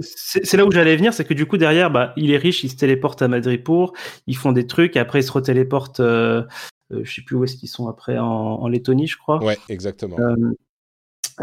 c'est 0.00 0.56
là 0.56 0.64
où 0.64 0.72
j'allais 0.72 0.96
venir, 0.96 1.12
c'est 1.12 1.26
que 1.26 1.34
du 1.34 1.44
coup 1.44 1.58
derrière, 1.58 1.90
bah, 1.90 2.14
il 2.16 2.30
est 2.30 2.38
riche, 2.38 2.64
il 2.64 2.70
se 2.70 2.76
téléporte 2.76 3.20
à 3.20 3.28
Madripour, 3.28 3.92
ils 4.26 4.36
font 4.36 4.50
des 4.50 4.66
trucs, 4.66 4.96
et 4.96 4.98
après 4.98 5.20
ils 5.20 5.24
se 5.24 5.32
retéléportent, 5.32 6.00
euh, 6.00 6.44
euh, 6.90 7.02
je 7.04 7.14
sais 7.14 7.20
plus 7.20 7.36
où 7.36 7.44
est-ce 7.44 7.56
qu'ils 7.56 7.68
sont 7.68 7.86
après, 7.86 8.16
en, 8.16 8.24
en, 8.24 8.68
Lettonie, 8.68 9.06
je 9.06 9.18
crois. 9.18 9.44
Ouais, 9.44 9.58
exactement. 9.68 10.16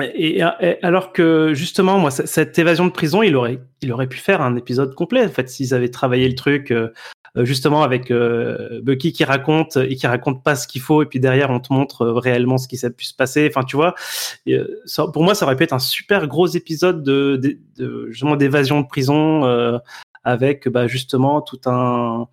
Et, 0.01 0.41
alors 0.83 1.13
que 1.13 1.53
justement, 1.53 1.97
moi, 1.99 2.11
cette 2.11 2.57
évasion 2.59 2.85
de 2.85 2.91
prison, 2.91 3.23
il 3.23 3.35
aurait, 3.35 3.59
il 3.81 3.91
aurait 3.91 4.07
pu 4.07 4.17
faire 4.17 4.41
un 4.41 4.55
épisode 4.55 4.93
complet. 4.95 5.25
En 5.25 5.29
fait, 5.29 5.49
s'ils 5.49 5.73
avaient 5.73 5.89
travaillé 5.89 6.27
le 6.27 6.35
truc 6.35 6.71
euh, 6.71 6.89
euh, 7.37 7.45
justement 7.45 7.83
avec 7.83 8.11
euh, 8.11 8.81
Bucky 8.83 9.13
qui 9.13 9.23
raconte 9.23 9.77
et 9.77 9.95
qui 9.95 10.07
raconte 10.07 10.43
pas 10.43 10.55
ce 10.55 10.67
qu'il 10.67 10.81
faut, 10.81 11.01
et 11.01 11.05
puis 11.05 11.19
derrière 11.19 11.49
on 11.49 11.59
te 11.59 11.73
montre 11.73 12.05
réellement 12.07 12.57
ce 12.57 12.67
qui 12.67 12.77
s'est 12.77 12.91
pu 12.91 13.05
se 13.05 13.15
passer. 13.15 13.49
Enfin, 13.49 13.63
tu 13.63 13.75
vois, 13.75 13.95
pour 15.13 15.23
moi, 15.23 15.35
ça 15.35 15.45
aurait 15.45 15.55
pu 15.55 15.63
être 15.63 15.73
un 15.73 15.79
super 15.79 16.27
gros 16.27 16.47
épisode 16.47 17.03
de, 17.03 17.59
justement 18.09 18.35
d'évasion 18.35 18.81
de 18.81 18.87
prison 18.87 19.79
avec 20.23 20.67
bah, 20.67 20.87
justement 20.87 21.41
tout 21.41 21.61
un 21.65 22.27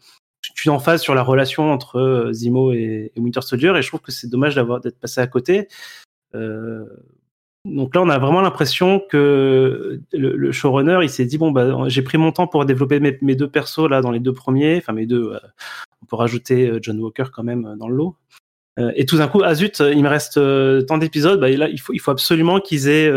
une 0.65 0.73
emphase 0.73 1.03
sur 1.03 1.15
la 1.15 1.23
relation 1.23 1.73
entre 1.73 2.31
Zimo 2.33 2.73
et, 2.73 3.13
Winter 3.17 3.41
Soldier. 3.43 3.73
Et 3.77 3.83
je 3.83 3.89
trouve 3.89 4.01
que 4.01 4.13
c'est 4.13 4.29
dommage 4.29 4.55
d'avoir 4.55 4.81
d'être 4.81 4.99
passé 4.99 5.21
à 5.21 5.27
côté. 5.27 5.69
Euh, 6.35 6.85
donc 7.67 7.97
là, 7.97 8.03
on 8.03 8.09
a 8.09 8.19
vraiment 8.19 8.43
l'impression 8.43 9.01
que 9.01 10.01
le, 10.13 10.53
showrunner, 10.53 11.01
il 11.03 11.11
s'est 11.11 11.25
dit 11.25 11.37
bon 11.37 11.51
bah 11.51 11.89
j'ai 11.89 12.03
pris 12.03 12.17
mon 12.17 12.31
temps 12.31 12.47
pour 12.47 12.65
développer 12.65 13.01
mes, 13.01 13.35
deux 13.35 13.51
persos 13.51 13.89
là 13.91 14.01
dans 14.01 14.13
les 14.13 14.21
deux 14.21 14.33
premiers, 14.33 14.77
enfin 14.77 14.93
mes 14.93 15.07
deux. 15.07 15.33
Euh, 15.33 15.41
on 16.03 16.07
peut 16.07 16.17
rajouter 16.17 16.69
euh, 16.69 16.79
John 16.81 17.01
Walker 17.01 17.25
quand 17.35 17.43
même 17.43 17.67
euh, 17.67 17.77
dans 17.77 17.89
le 17.89 17.97
lot. 17.97 18.17
et 18.95 19.05
tout 19.05 19.19
d'un 19.19 19.27
coup, 19.27 19.43
ah 19.43 19.55
zut, 19.55 19.81
il 19.81 20.03
me 20.03 20.09
reste 20.09 20.39
tant 20.87 20.99
d'épisodes, 20.99 21.41
bah 21.41 21.49
là 21.49 21.69
il 21.69 21.79
faut 21.79 22.11
absolument 22.11 22.61
qu'ils 22.61 22.89
aient 22.89 23.11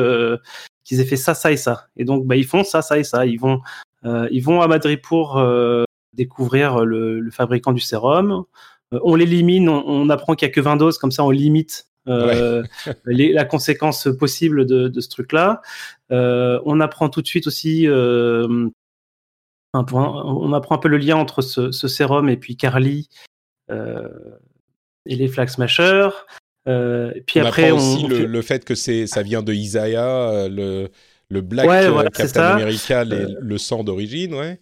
qu'ils 0.84 1.00
aient 1.02 1.06
fait 1.06 1.18
ça, 1.18 1.34
ça 1.34 1.52
et 1.52 1.58
ça. 1.58 1.88
Et 1.98 2.06
donc 2.06 2.26
bah 2.26 2.36
ils 2.36 2.46
font 2.46 2.64
ça, 2.64 2.82
ça 2.82 2.98
et 2.98 3.04
ça. 3.04 3.26
Ils 3.26 3.40
vont 3.40 3.60
ils 4.32 4.42
vont 4.42 4.62
à 4.62 4.68
Madrid 4.68 5.02
pour 5.02 5.40
découvrir 6.14 6.86
le, 6.86 7.30
fabricant 7.30 7.74
du 7.74 7.82
sérum. 7.82 8.46
on 8.94 9.16
l'élimine, 9.16 9.68
on, 9.70 9.84
on 9.86 10.10
apprend 10.10 10.34
qu'il 10.34 10.48
y 10.48 10.52
a 10.52 10.54
que 10.54 10.62
20 10.62 10.78
doses, 10.78 10.98
comme 10.98 11.12
ça 11.12 11.26
on 11.26 11.30
limite 11.30 11.89
euh, 12.10 12.64
la 13.06 13.46
conséquence 13.46 14.08
possible 14.18 14.66
de, 14.66 15.00
ce 15.00 15.10
truc-là. 15.10 15.62
Euh, 16.12 16.60
on 16.66 16.80
apprend 16.80 17.10
tout 17.10 17.22
de 17.22 17.28
suite 17.28 17.48
aussi, 17.48 17.88
euh, 17.88 18.68
on 19.74 20.54
apprend 20.54 20.76
un 20.76 20.78
peu 20.80 20.88
le 20.88 20.98
lien 20.98 21.18
entre 21.18 21.42
ce, 21.42 21.72
sérum 21.72 22.30
et 22.30 22.38
puis 22.38 22.58
Carly 22.58 23.10
et 23.70 25.16
les 25.16 25.28
Flag 25.28 25.50
Smashers. 25.50 26.10
puis 26.66 27.42
on 27.42 27.46
après, 27.46 27.70
apprend 27.70 27.78
aussi 27.78 28.08
le, 28.08 28.42
fait 28.42 28.66
que 28.66 28.76
c'est 28.76 29.08
ça 29.08 29.22
vient 29.22 29.44
de 29.44 29.54
Isaiah, 29.54 30.48
le, 30.50 30.90
le 31.30 31.42
Black 31.42 31.68
Captain 32.14 32.42
America, 32.42 33.04
le 33.06 33.58
sang 33.58 33.84
d'origine, 33.84 34.34
ouais. 34.34 34.60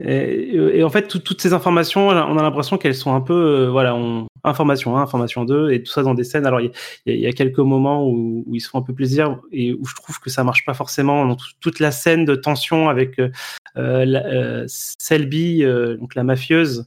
Et, 0.00 0.54
et 0.54 0.84
en 0.84 0.90
fait, 0.90 1.08
tout- 1.08 1.20
toutes 1.20 1.40
ces 1.40 1.54
informations, 1.54 2.08
on 2.08 2.38
a 2.38 2.42
l'impression 2.42 2.76
qu'elles 2.76 2.94
sont 2.94 3.14
un 3.14 3.20
peu, 3.22 3.32
euh, 3.32 3.70
voilà, 3.70 3.94
on, 3.94 4.26
information 4.44 4.96
1, 4.96 5.02
information 5.02 5.44
2, 5.44 5.70
et 5.70 5.82
tout 5.82 5.90
ça 5.90 6.02
dans 6.02 6.12
des 6.14 6.22
scènes. 6.22 6.44
Alors, 6.46 6.60
il 6.60 6.66
y, 7.06 7.10
a- 7.10 7.14
il 7.14 7.20
y 7.20 7.26
a 7.26 7.32
quelques 7.32 7.58
moments 7.60 8.06
où, 8.06 8.44
où 8.46 8.54
ils 8.54 8.60
se 8.60 8.68
font 8.68 8.78
un 8.78 8.82
peu 8.82 8.92
plaisir 8.94 9.38
et 9.52 9.72
où 9.72 9.86
je 9.86 9.94
trouve 9.94 10.20
que 10.20 10.28
ça 10.30 10.44
marche 10.44 10.64
pas 10.66 10.74
forcément. 10.74 11.24
Dans 11.26 11.34
tout- 11.36 11.46
toute 11.60 11.80
la 11.80 11.90
scène 11.90 12.24
de 12.26 12.34
tension 12.34 12.88
avec 12.90 13.18
euh, 13.18 13.30
euh, 13.78 14.04
la- 14.04 14.26
euh, 14.26 14.64
Selby, 14.68 15.64
euh, 15.64 15.96
donc 15.96 16.14
la 16.14 16.24
mafieuse, 16.24 16.86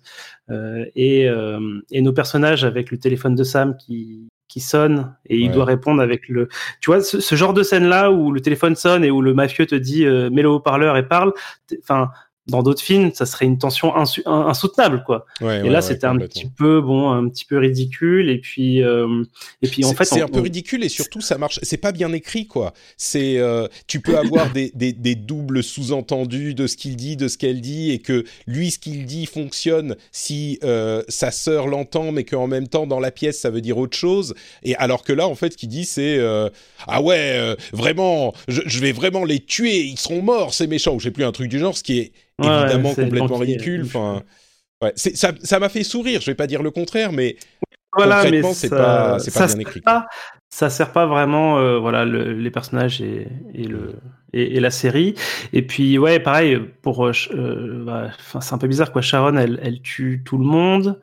euh, 0.51 0.85
et, 0.95 1.27
euh, 1.27 1.59
et 1.91 2.01
nos 2.01 2.13
personnages 2.13 2.63
avec 2.63 2.91
le 2.91 2.97
téléphone 2.97 3.35
de 3.35 3.43
Sam 3.43 3.75
qui 3.77 4.27
qui 4.47 4.61
sonne 4.61 5.15
et 5.27 5.37
il 5.37 5.49
Ouais. 5.49 5.53
doit 5.53 5.65
répondre 5.65 6.01
avec 6.01 6.27
le 6.27 6.47
tu 6.81 6.89
vois 6.89 7.01
ce, 7.03 7.19
ce 7.19 7.35
genre 7.35 7.53
de 7.53 7.61
scène 7.61 7.85
là 7.87 8.09
où 8.11 8.31
le 8.31 8.39
téléphone 8.41 8.75
sonne 8.75 9.03
et 9.03 9.11
où 9.11 9.21
le 9.21 9.35
mafieux 9.35 9.67
te 9.67 9.75
dit 9.75 10.05
euh, 10.07 10.31
mets 10.31 10.41
le 10.41 10.49
haut-parleur 10.49 10.97
et 10.97 11.07
parle 11.07 11.33
enfin 11.83 12.09
dans 12.49 12.63
d'autres 12.63 12.81
films 12.81 13.11
ça 13.13 13.25
serait 13.25 13.45
une 13.45 13.57
tension 13.57 13.95
insoutenable 13.95 15.03
quoi 15.05 15.25
Ouais, 15.41 15.59
et 15.59 15.63
ouais, 15.63 15.69
là 15.69 15.79
ouais, 15.79 15.81
c'était 15.81 16.05
un 16.07 16.17
petit 16.17 16.47
peu 16.47 16.81
bon 16.81 17.09
un 17.11 17.27
petit 17.29 17.45
peu 17.45 17.57
ridicule 17.57 18.29
et 18.29 18.39
puis 18.39 18.81
euh, 18.83 19.23
et 19.61 19.67
puis 19.67 19.85
en 19.85 19.93
fait 19.93 20.05
c'est 20.05 20.21
on- 20.21 20.25
un 20.25 20.29
peu 20.29 20.41
ridicule 20.41 20.83
et 20.83 20.89
surtout 20.89 21.21
ça 21.21 21.37
marche. 21.37 21.59
C'est 21.63 21.77
pas 21.77 21.91
bien 21.91 22.11
écrit 22.13 22.47
quoi. 22.47 22.73
C'est 22.97 23.37
euh, 23.37 23.67
tu 23.87 23.99
peux 24.01 24.17
avoir 24.17 24.51
des, 24.51 24.71
des, 24.75 24.93
des 24.93 25.15
doubles 25.15 25.63
sous-entendus 25.63 26.53
de 26.53 26.67
ce 26.67 26.77
qu'il 26.77 26.95
dit, 26.95 27.15
de 27.17 27.27
ce 27.27 27.37
qu'elle 27.37 27.61
dit 27.61 27.91
et 27.91 27.99
que 27.99 28.23
lui 28.47 28.71
ce 28.71 28.79
qu'il 28.79 29.05
dit 29.05 29.25
fonctionne 29.25 29.95
si 30.11 30.59
euh, 30.63 31.03
sa 31.07 31.31
sœur 31.31 31.67
l'entend 31.67 32.11
mais 32.11 32.23
qu'en 32.23 32.47
même 32.47 32.67
temps 32.67 32.87
dans 32.87 32.99
la 32.99 33.11
pièce 33.11 33.39
ça 33.39 33.49
veut 33.49 33.61
dire 33.61 33.77
autre 33.77 33.97
chose. 33.97 34.33
Et 34.63 34.75
alors 34.75 35.03
que 35.03 35.13
là 35.13 35.27
en 35.27 35.35
fait 35.35 35.53
ce 35.53 35.57
qu'il 35.57 35.69
dit 35.69 35.85
c'est 35.85 36.19
ah 36.87 37.01
ouais 37.01 37.55
vraiment 37.73 38.33
je, 38.47 38.61
je 38.65 38.79
vais 38.79 38.91
vraiment 38.91 39.23
les 39.25 39.39
tuer 39.39 39.79
ils 39.81 39.97
seront 39.99 40.21
morts 40.21 40.53
ces 40.53 40.67
méchants 40.67 40.95
ou 40.95 40.99
je 40.99 41.05
sais 41.05 41.11
plus 41.11 41.23
un 41.23 41.31
truc 41.31 41.49
du 41.49 41.59
genre 41.59 41.75
ce 41.77 41.83
qui 41.83 41.99
est 41.99 42.11
évidemment 42.43 42.93
complètement 42.95 43.37
ridicule. 43.37 43.83
Enfin 43.85 44.23
ouais 44.81 44.93
c'est- 44.95 45.15
ça 45.15 45.31
ça 45.43 45.59
m'a 45.59 45.69
fait 45.69 45.83
sourire. 45.83 46.21
Je 46.21 46.27
vais 46.31 46.35
pas 46.35 46.47
dire 46.47 46.63
le 46.63 46.71
contraire 46.71 47.11
mais 47.11 47.35
voilà 47.97 48.17
mais 48.17 48.41
concrètement, 48.41 48.53
c'est 48.53 48.67
ça- 48.69 48.75
pas- 48.77 49.19
c'est 49.19 49.31
pas 49.33 49.39
ça 49.39 49.45
bien 49.47 49.53
sert 49.53 49.61
écrit. 49.61 49.81
pas- 49.81 50.05
ça 50.51 50.69
sert 50.69 50.91
pas 50.91 51.05
vraiment 51.05 51.59
euh, 51.59 51.79
voilà 51.79 52.05
le- 52.05 52.33
les 52.33 52.51
personnages 52.51 53.01
et, 53.01 53.27
et 53.53 53.63
le 53.63 53.95
et, 54.33 54.57
et 54.57 54.59
la 54.59 54.69
série 54.71 55.15
et 55.53 55.63
puis 55.63 55.97
ouais 55.97 56.19
pareil 56.19 56.59
pour 56.83 57.05
euh, 57.07 57.11
euh, 57.33 57.83
bah, 57.85 58.11
c'est 58.41 58.53
un 58.53 58.57
peu 58.59 58.67
bizarre 58.67 58.91
quoi 58.91 59.01
Sharon 59.01 59.35
elle, 59.37 59.59
elle 59.63 59.81
tue 59.81 60.21
tout 60.23 60.37
le 60.37 60.45
monde 60.45 60.99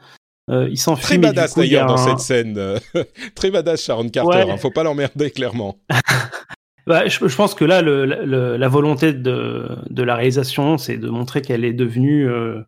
euh, 0.48 0.68
il 0.70 0.78
s'enfuit 0.78 1.04
Très 1.06 1.18
badass 1.18 1.54
coup, 1.54 1.62
il 1.62 1.72
y 1.72 1.76
a 1.76 1.80
d'ailleurs 1.80 1.88
dans 1.96 2.06
un- 2.06 2.10
cette 2.16 2.20
scène. 2.20 2.56
euh, 2.56 2.78
Très 3.34 3.50
badass 3.50 3.82
Sharon 3.82 4.08
Carter. 4.08 4.44
Ouais. 4.44 4.50
hein, 4.52 4.56
faut 4.58 4.70
pas 4.70 4.84
l'emmerder 4.84 5.32
clairement. 5.32 5.76
Bah, 6.86 7.06
je, 7.08 7.26
je 7.26 7.36
pense 7.36 7.54
que 7.54 7.64
là, 7.64 7.82
le, 7.82 8.04
le- 8.06 8.56
la 8.56 8.68
volonté 8.68 9.12
de, 9.12 9.68
de 9.90 10.02
la 10.02 10.14
réalisation, 10.14 10.78
c'est 10.78 10.98
de 10.98 11.08
montrer 11.08 11.42
qu'elle 11.42 11.64
est 11.64 11.72
devenue 11.72 12.28
euh, 12.28 12.60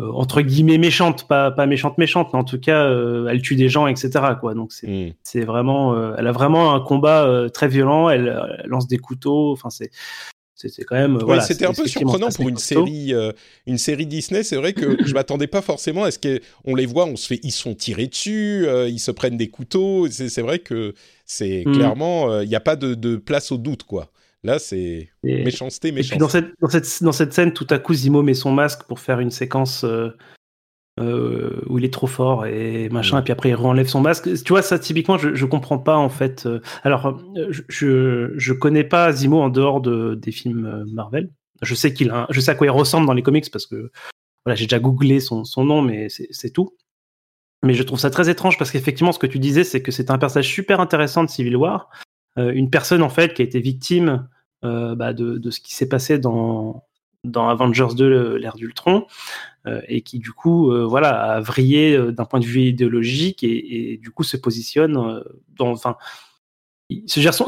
euh, 0.00 0.10
entre 0.12 0.40
guillemets 0.42 0.78
méchante, 0.78 1.28
pas, 1.28 1.50
pas 1.50 1.66
méchante 1.66 1.96
méchante, 1.98 2.30
mais 2.32 2.38
en 2.38 2.44
tout 2.44 2.58
cas, 2.58 2.84
euh, 2.86 3.28
elle 3.28 3.42
tue 3.42 3.54
des 3.56 3.68
gens, 3.68 3.86
etc. 3.86 4.10
Quoi. 4.40 4.54
Donc 4.54 4.72
c'est 4.72 4.88
Hmm. 4.88 5.12
c'est 5.22 5.44
vraiment, 5.44 5.94
euh, 5.94 6.14
elle 6.18 6.26
a 6.26 6.32
vraiment 6.32 6.74
un 6.74 6.80
combat 6.80 7.24
euh, 7.26 7.48
très 7.48 7.68
violent. 7.68 8.08
Elle, 8.08 8.28
elle 8.64 8.68
lance 8.70 8.88
des 8.88 8.98
couteaux. 8.98 9.52
Enfin, 9.52 9.70
c'est 9.70 9.90
c'est 10.68 10.84
quand 10.84 10.96
même. 10.96 11.16
euh, 11.16 11.18
Ouais, 11.20 11.24
voilà, 11.24 11.42
c'était 11.42 11.66
un 11.66 11.72
peu 11.72 11.86
surprenant 11.86 12.28
pour 12.28 12.48
une 12.48 12.56
costaud. 12.56 12.84
série, 12.86 13.14
euh, 13.14 13.32
une 13.66 13.78
série 13.78 14.06
Disney. 14.06 14.42
C'est 14.42 14.56
vrai 14.56 14.72
que 14.72 14.96
je 15.06 15.14
m'attendais 15.14 15.46
pas 15.46 15.62
forcément 15.62 16.04
à 16.04 16.10
ce 16.10 16.18
qu'on 16.18 16.74
les 16.74 16.86
voit, 16.86 17.06
on 17.06 17.16
se 17.16 17.26
fait, 17.26 17.40
ils 17.42 17.50
se 17.52 17.62
font 17.62 17.74
tirer 17.74 18.06
dessus, 18.06 18.64
euh, 18.66 18.88
ils 18.88 18.98
se 19.00 19.10
prennent 19.10 19.36
des 19.36 19.48
couteaux. 19.48 20.06
C'est 20.10 20.28
c'est 20.28 20.42
vrai 20.42 20.58
que 20.58 20.94
c'est 21.24 21.64
Mm. 21.66 21.72
clairement, 21.74 22.40
il 22.42 22.48
n'y 22.48 22.54
a 22.56 22.60
pas 22.60 22.76
de, 22.76 22.94
de 22.94 23.16
place 23.16 23.52
au 23.52 23.56
doute 23.58 23.84
quoi. 23.84 24.10
Là, 24.42 24.58
c'est 24.58 25.08
Et- 25.24 25.44
méchanceté, 25.44 25.88
Et 25.88 25.92
puis 25.92 25.96
méchanceté. 25.98 26.18
dans 26.18 26.28
cette, 26.28 26.46
dans, 26.60 26.68
cette, 26.70 27.02
dans 27.02 27.12
cette 27.12 27.32
scène, 27.34 27.52
tout 27.52 27.66
à 27.70 27.78
coup, 27.78 27.92
Zimo 27.94 28.22
met 28.22 28.32
son 28.34 28.50
masque 28.52 28.84
pour 28.84 28.98
faire 28.98 29.20
une 29.20 29.30
séquence 29.30 29.84
euh, 31.00 31.62
où 31.68 31.78
il 31.78 31.84
est 31.84 31.92
trop 31.92 32.06
fort 32.06 32.46
et 32.46 32.88
machin, 32.90 33.18
et 33.20 33.22
puis 33.22 33.32
après 33.32 33.48
il 33.50 33.54
renlève 33.54 33.86
son 33.88 34.00
masque. 34.00 34.28
Tu 34.44 34.52
vois, 34.52 34.62
ça 34.62 34.78
typiquement, 34.78 35.18
je, 35.18 35.34
je 35.34 35.46
comprends 35.46 35.78
pas 35.78 35.96
en 35.96 36.08
fait. 36.08 36.44
euh, 36.46 36.60
alors, 36.82 37.06
euh, 37.36 37.48
je, 37.68 38.32
je, 38.36 38.52
connais 38.52 38.84
pas 38.84 39.10
Zimo 39.12 39.40
en 39.40 39.48
dehors 39.48 39.80
de, 39.80 40.14
des 40.14 40.32
films 40.32 40.84
Marvel. 40.92 41.30
Je 41.62 41.74
sais 41.74 41.92
qu'il 41.94 42.10
a, 42.10 42.22
un- 42.22 42.26
je 42.30 42.40
sais 42.40 42.50
à 42.50 42.54
quoi 42.54 42.66
il 42.66 42.70
ressemble 42.70 43.06
dans 43.06 43.12
les 43.14 43.22
comics 43.22 43.50
parce 43.50 43.66
que 43.66 43.90
voilà, 44.44 44.54
j'ai 44.56 44.66
déjà 44.66 44.78
googlé 44.78 45.20
son, 45.20 45.44
son 45.44 45.64
nom, 45.64 45.82
mais 45.82 46.08
c'est 46.08 46.28
c'est 46.30 46.50
tout. 46.50 46.74
Mais 47.62 47.74
je 47.74 47.82
trouve 47.82 47.98
ça 47.98 48.10
très 48.10 48.30
étrange 48.30 48.56
parce 48.56 48.70
qu'effectivement, 48.70 49.12
ce 49.12 49.18
que 49.18 49.26
tu 49.26 49.38
disais, 49.38 49.64
c'est 49.64 49.82
que 49.82 49.92
c'est 49.92 50.10
un 50.10 50.16
personnage 50.18 50.48
super 50.48 50.80
intéressant 50.80 51.24
de 51.24 51.28
Civil 51.30 51.56
War, 51.56 51.90
Euh, 52.38 52.52
une 52.54 52.70
personne 52.70 53.02
en 53.02 53.08
fait 53.10 53.34
qui 53.34 53.42
a 53.42 53.44
été 53.44 53.58
victime 53.60 54.28
euh, 54.64 54.94
bah, 54.94 55.12
de, 55.12 55.36
de 55.38 55.50
ce 55.50 55.60
qui 55.60 55.74
s'est 55.74 55.88
passé 55.88 56.18
dans, 56.18 56.84
dans 57.24 57.48
Avengers 57.48 57.94
2, 57.96 58.08
le- 58.08 58.36
l'ère 58.38 58.56
d'Ultron, 58.56 59.06
euh, 59.66 59.80
et 59.88 60.02
qui 60.02 60.18
du 60.18 60.32
coup, 60.32 60.72
euh, 60.72 60.86
voilà, 60.86 61.34
a 61.34 61.40
vrillé 61.40 61.94
euh, 61.96 62.12
d'un 62.12 62.24
point 62.24 62.40
de 62.40 62.46
vue 62.46 62.62
idéologique 62.62 63.42
et, 63.42 63.98
du 64.00 64.10
coup 64.10 64.22
se 64.22 64.36
positionne 64.36 65.22
dans, 65.56 65.70
enfin, 65.70 65.96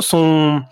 son, 0.00 0.62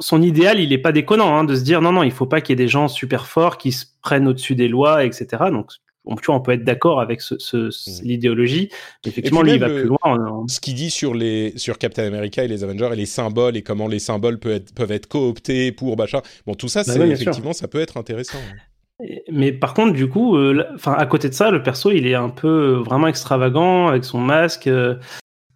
son, 0.00 0.22
idéal, 0.22 0.60
il 0.60 0.72
est 0.72 0.78
pas 0.78 0.92
déconnant 0.92 1.36
hein, 1.36 1.44
de 1.44 1.54
se 1.54 1.62
dire 1.62 1.80
non, 1.80 1.92
non, 1.92 2.02
il 2.02 2.12
faut 2.12 2.26
pas 2.26 2.40
qu'il 2.40 2.50
y 2.50 2.54
ait 2.54 2.64
des 2.64 2.68
gens 2.68 2.88
super 2.88 3.26
forts 3.26 3.58
qui 3.58 3.72
se 3.72 3.86
prennent 4.02 4.28
au-dessus 4.28 4.54
des 4.54 4.68
lois, 4.68 5.04
etc. 5.04 5.50
Donc, 5.50 5.70
on, 6.04 6.16
tu 6.16 6.26
vois, 6.26 6.34
on 6.36 6.40
peut 6.40 6.52
être 6.52 6.64
d'accord 6.64 7.00
avec 7.00 7.20
ce, 7.20 7.38
ce- 7.38 7.70
ce- 7.70 8.02
Mm. 8.02 8.04
l'idéologie, 8.06 8.68
mais 9.04 9.10
effectivement, 9.10 9.42
lui, 9.42 9.52
il 9.54 9.60
va 9.60 9.68
plus 9.68 9.84
loin. 9.84 9.98
en- 10.04 10.48
ce 10.48 10.60
qu'il 10.60 10.74
dit 10.74 10.90
sur 10.90 11.14
les 11.14 11.52
sur 11.56 11.78
Captain 11.78 12.04
America 12.04 12.42
et 12.44 12.48
les 12.48 12.64
Avengers 12.64 12.90
et 12.92 12.96
les 12.96 13.06
symboles 13.06 13.56
et 13.56 13.62
comment 13.62 13.86
les 13.88 13.98
symboles 14.00 14.38
peuvent 14.38 14.52
être, 14.52 14.74
peuvent 14.74 14.92
être 14.92 15.06
cooptés 15.08 15.70
pour 15.72 15.96
machin. 15.96 16.20
Bon, 16.46 16.54
tout 16.54 16.68
ça, 16.68 16.80
Bah 16.80 16.92
c'est 16.92 16.98
sûr. 16.98 17.12
effectivement, 17.12 17.52
ça 17.52 17.68
peut 17.68 17.80
être 17.80 17.96
intéressant. 17.96 18.38
Mais 19.32 19.52
par 19.52 19.74
contre, 19.74 19.94
du 19.94 20.08
coup, 20.08 20.36
euh, 20.36 20.64
à 20.84 21.06
côté 21.06 21.28
de 21.28 21.34
ça, 21.34 21.50
le 21.50 21.62
perso, 21.62 21.90
il 21.90 22.06
est 22.06 22.14
un 22.14 22.28
peu 22.28 22.48
euh, 22.48 22.76
vraiment 22.80 23.08
extravagant 23.08 23.88
avec 23.88 24.04
son 24.04 24.18
masque, 24.20 24.68
euh, 24.68 24.94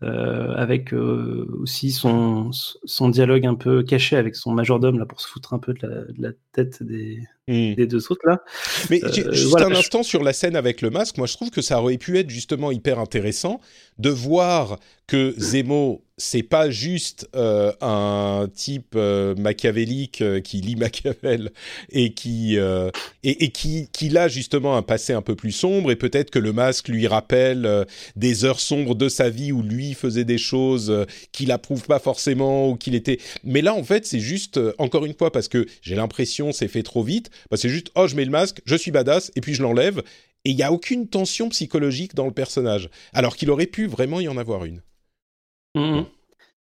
euh, 0.03 0.53
avec 0.57 0.93
euh, 0.93 1.47
aussi 1.61 1.91
son, 1.91 2.50
son 2.53 3.09
dialogue 3.09 3.47
un 3.47 3.55
peu 3.55 3.83
caché 3.83 4.17
avec 4.17 4.35
son 4.37 4.53
majordome 4.53 4.99
là 4.99 5.07
pour 5.07 5.21
se 5.21 5.29
foutre 5.29 5.55
un 5.55 5.59
peu 5.59 5.75
de 5.75 5.87
la, 5.87 5.95
de 6.05 6.23
la 6.23 6.31
tête 6.53 6.83
des, 6.83 7.21
Des 7.49 7.87
deux 7.87 8.11
autres 8.11 8.26
là. 8.26 8.43
Mais 8.91 9.00
Euh, 9.05 9.12
juste 9.12 9.45
voilà, 9.45 9.67
un 9.67 9.71
je- 9.71 9.76
instant 9.76 10.03
sur 10.03 10.25
la 10.25 10.33
scène 10.33 10.57
avec 10.57 10.81
le 10.83 10.91
masque, 10.91 11.17
moi 11.19 11.29
je 11.29 11.35
trouve 11.35 11.50
que 11.50 11.62
ça 11.62 11.81
aurait 11.81 11.97
pu 11.99 12.19
être 12.19 12.29
justement 12.31 12.73
hyper 12.73 12.99
intéressant 12.99 13.61
de 13.99 14.11
voir 14.11 14.79
que 15.07 15.33
Zemo, 15.38 16.03
c'est 16.19 16.43
pas 16.43 16.69
juste 16.71 17.29
euh, 17.37 17.73
un 17.81 18.49
type 18.53 18.95
euh, 18.97 19.37
machiavélique 19.37 20.21
euh, 20.23 20.41
qui 20.41 20.61
lit 20.61 20.75
Machiavel 20.76 21.53
et 21.91 22.12
qui 22.15 22.59
euh, 22.59 22.91
et, 23.23 23.45
et 23.45 23.50
qui 23.50 23.88
qui 23.93 24.17
a 24.19 24.26
justement 24.26 24.76
un 24.76 24.83
passé 24.83 25.12
un 25.12 25.23
peu 25.23 25.37
plus 25.37 25.53
sombre 25.53 25.93
et 25.93 25.97
peut-être 25.97 26.31
que 26.31 26.41
le 26.41 26.53
masque 26.53 26.88
lui 26.88 27.07
rappelle 27.07 27.65
euh, 27.67 27.85
des 28.17 28.45
heures 28.45 28.59
sombres 28.59 28.97
de 28.97 29.09
sa 29.09 29.31
vie 29.31 29.53
où 29.53 29.62
lui 29.62 29.95
faisait 29.95 30.25
des 30.25 30.38
choses 30.38 30.91
euh, 30.91 31.05
qu'il 31.31 31.53
approuve 31.53 31.85
pas 31.87 32.00
forcément 32.00 32.71
ou 32.71 32.76
qu'il 32.76 32.97
était. 32.97 33.19
Mais 33.45 33.62
là 33.62 33.75
en 33.75 33.85
fait 33.85 34.05
c'est 34.05 34.19
juste 34.21 34.57
euh, 34.57 34.73
encore 34.79 35.07
une 35.07 35.15
fois 35.15 35.31
parce 35.31 35.47
que 35.49 35.67
j'ai 35.83 35.95
l'impression 35.95 36.50
c'est 36.50 36.69
fait 36.69 36.83
trop 36.83 37.05
vite. 37.05 37.31
Bah, 37.50 37.57
c'est 37.57 37.69
juste 37.69 37.90
oh 37.95 38.07
je 38.07 38.16
mets 38.16 38.25
le 38.25 38.31
masque, 38.31 38.61
je 38.64 38.76
suis 38.76 38.90
badass 38.90 39.31
et 39.37 39.40
puis 39.40 39.55
je 39.55 39.62
l'enlève 39.62 40.02
et 40.45 40.50
il 40.50 40.57
y 40.57 40.62
a 40.62 40.73
aucune 40.73 41.09
tension 41.09 41.49
psychologique 41.49 42.14
dans 42.14 42.26
le 42.26 42.33
personnage 42.33 42.88
alors 43.12 43.37
qu'il 43.37 43.50
aurait 43.50 43.66
pu 43.66 43.87
vraiment 43.87 44.21
y 44.21 44.28
en 44.28 44.37
avoir 44.37 44.64
une. 44.64 44.83
Mhm. 45.75 46.07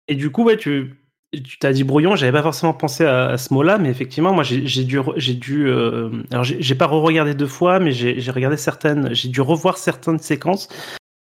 Et 0.08 0.14
du 0.14 0.30
coup, 0.30 0.44
ouais, 0.44 0.56
tu 0.56 0.94
tu 1.32 1.58
t'as 1.58 1.72
dit 1.72 1.84
brouillon, 1.84 2.16
j'avais 2.16 2.32
pas 2.32 2.42
forcément 2.42 2.72
pensé 2.72 3.04
à, 3.04 3.26
à 3.30 3.38
ce 3.38 3.52
mot-là, 3.52 3.78
mais 3.78 3.90
effectivement, 3.90 4.32
moi 4.32 4.42
j'ai 4.44 4.66
j'ai 4.66 4.84
dû, 4.84 4.98
j'ai 5.16 5.34
dû, 5.34 5.66
euh, 5.68 6.22
alors 6.30 6.44
j'ai 6.44 6.62
j'ai 6.62 6.74
pas 6.74 6.86
re-regardé 6.86 7.34
deux 7.34 7.46
fois, 7.48 7.78
mais 7.80 7.92
j'ai 7.92 8.20
j'ai 8.20 8.30
regardé 8.30 8.56
certaines, 8.56 9.12
j'ai 9.14 9.28
dû 9.28 9.40
revoir 9.40 9.76
certaines 9.78 10.18
séquences 10.20 10.68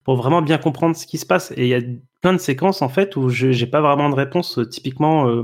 pour 0.06 0.16
vraiment 0.18 0.42
bien 0.42 0.58
comprendre 0.58 0.96
ce 0.96 1.06
qui 1.08 1.18
se 1.18 1.26
passe. 1.26 1.52
Et 1.58 1.64
il 1.64 1.68
y 1.70 1.76
a 1.76 1.82
plein 2.22 2.34
de 2.34 2.40
séquences 2.40 2.82
en 2.82 2.90
fait 2.90 3.16
où 3.18 3.30
je 3.30 3.52
j'ai 3.52 3.68
pas 3.68 3.82
vraiment 3.82 4.10
de 4.10 4.16
réponse. 4.16 4.58
euh, 4.60 4.66
Typiquement, 4.68 5.28
euh, 5.30 5.44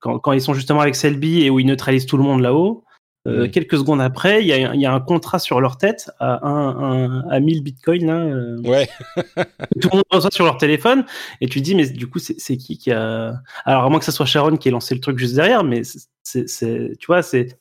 quand, 0.00 0.18
quand 0.18 0.32
ils 0.32 0.42
sont 0.42 0.54
justement 0.54 0.80
avec 0.80 0.96
Selby 0.96 1.42
et 1.42 1.50
où 1.50 1.58
ils 1.60 1.66
neutralisent 1.66 2.06
tout 2.06 2.16
le 2.16 2.24
monde 2.24 2.40
là-haut. 2.42 2.84
Euh, 3.28 3.46
Mm. 3.46 3.50
Quelques 3.50 3.76
secondes 3.78 4.00
après, 4.00 4.42
il 4.42 4.46
y 4.48 4.52
a, 4.54 4.74
il 4.74 4.80
y 4.80 4.86
a 4.86 4.92
un 4.94 5.00
contrat 5.00 5.38
sur 5.38 5.60
leur 5.60 5.76
tête 5.76 6.10
à, 6.20 6.46
un, 6.46 7.20
un- 7.20 7.28
à 7.28 7.38
1000 7.38 7.62
bitcoins. 7.62 8.06
Là, 8.06 8.14
euh, 8.20 8.56
Ouais, 8.62 8.88
tout 9.80 9.88
le 9.92 9.96
monde 9.96 10.04
reçoit 10.10 10.30
sur 10.30 10.44
leur 10.46 10.56
téléphone 10.56 11.04
et 11.42 11.46
tu 11.48 11.58
te 11.60 11.64
dis 11.64 11.74
mais 11.74 11.86
du 11.88 12.06
coup 12.06 12.18
c'est 12.18 12.56
qui 12.56 12.78
qui 12.78 12.90
a 12.92 13.34
alors 13.64 13.84
à 13.84 13.88
moins 13.90 13.98
que 13.98 14.04
ce 14.06 14.12
soit 14.12 14.24
Sharon 14.26 14.56
qui 14.56 14.68
ait 14.68 14.72
lancé 14.72 14.94
le 14.94 15.00
truc 15.00 15.18
juste 15.18 15.34
derrière 15.34 15.64
mais 15.64 15.82
c'est- 16.22 16.96
tu 16.98 17.06
vois 17.06 17.22
c'est 17.22 17.58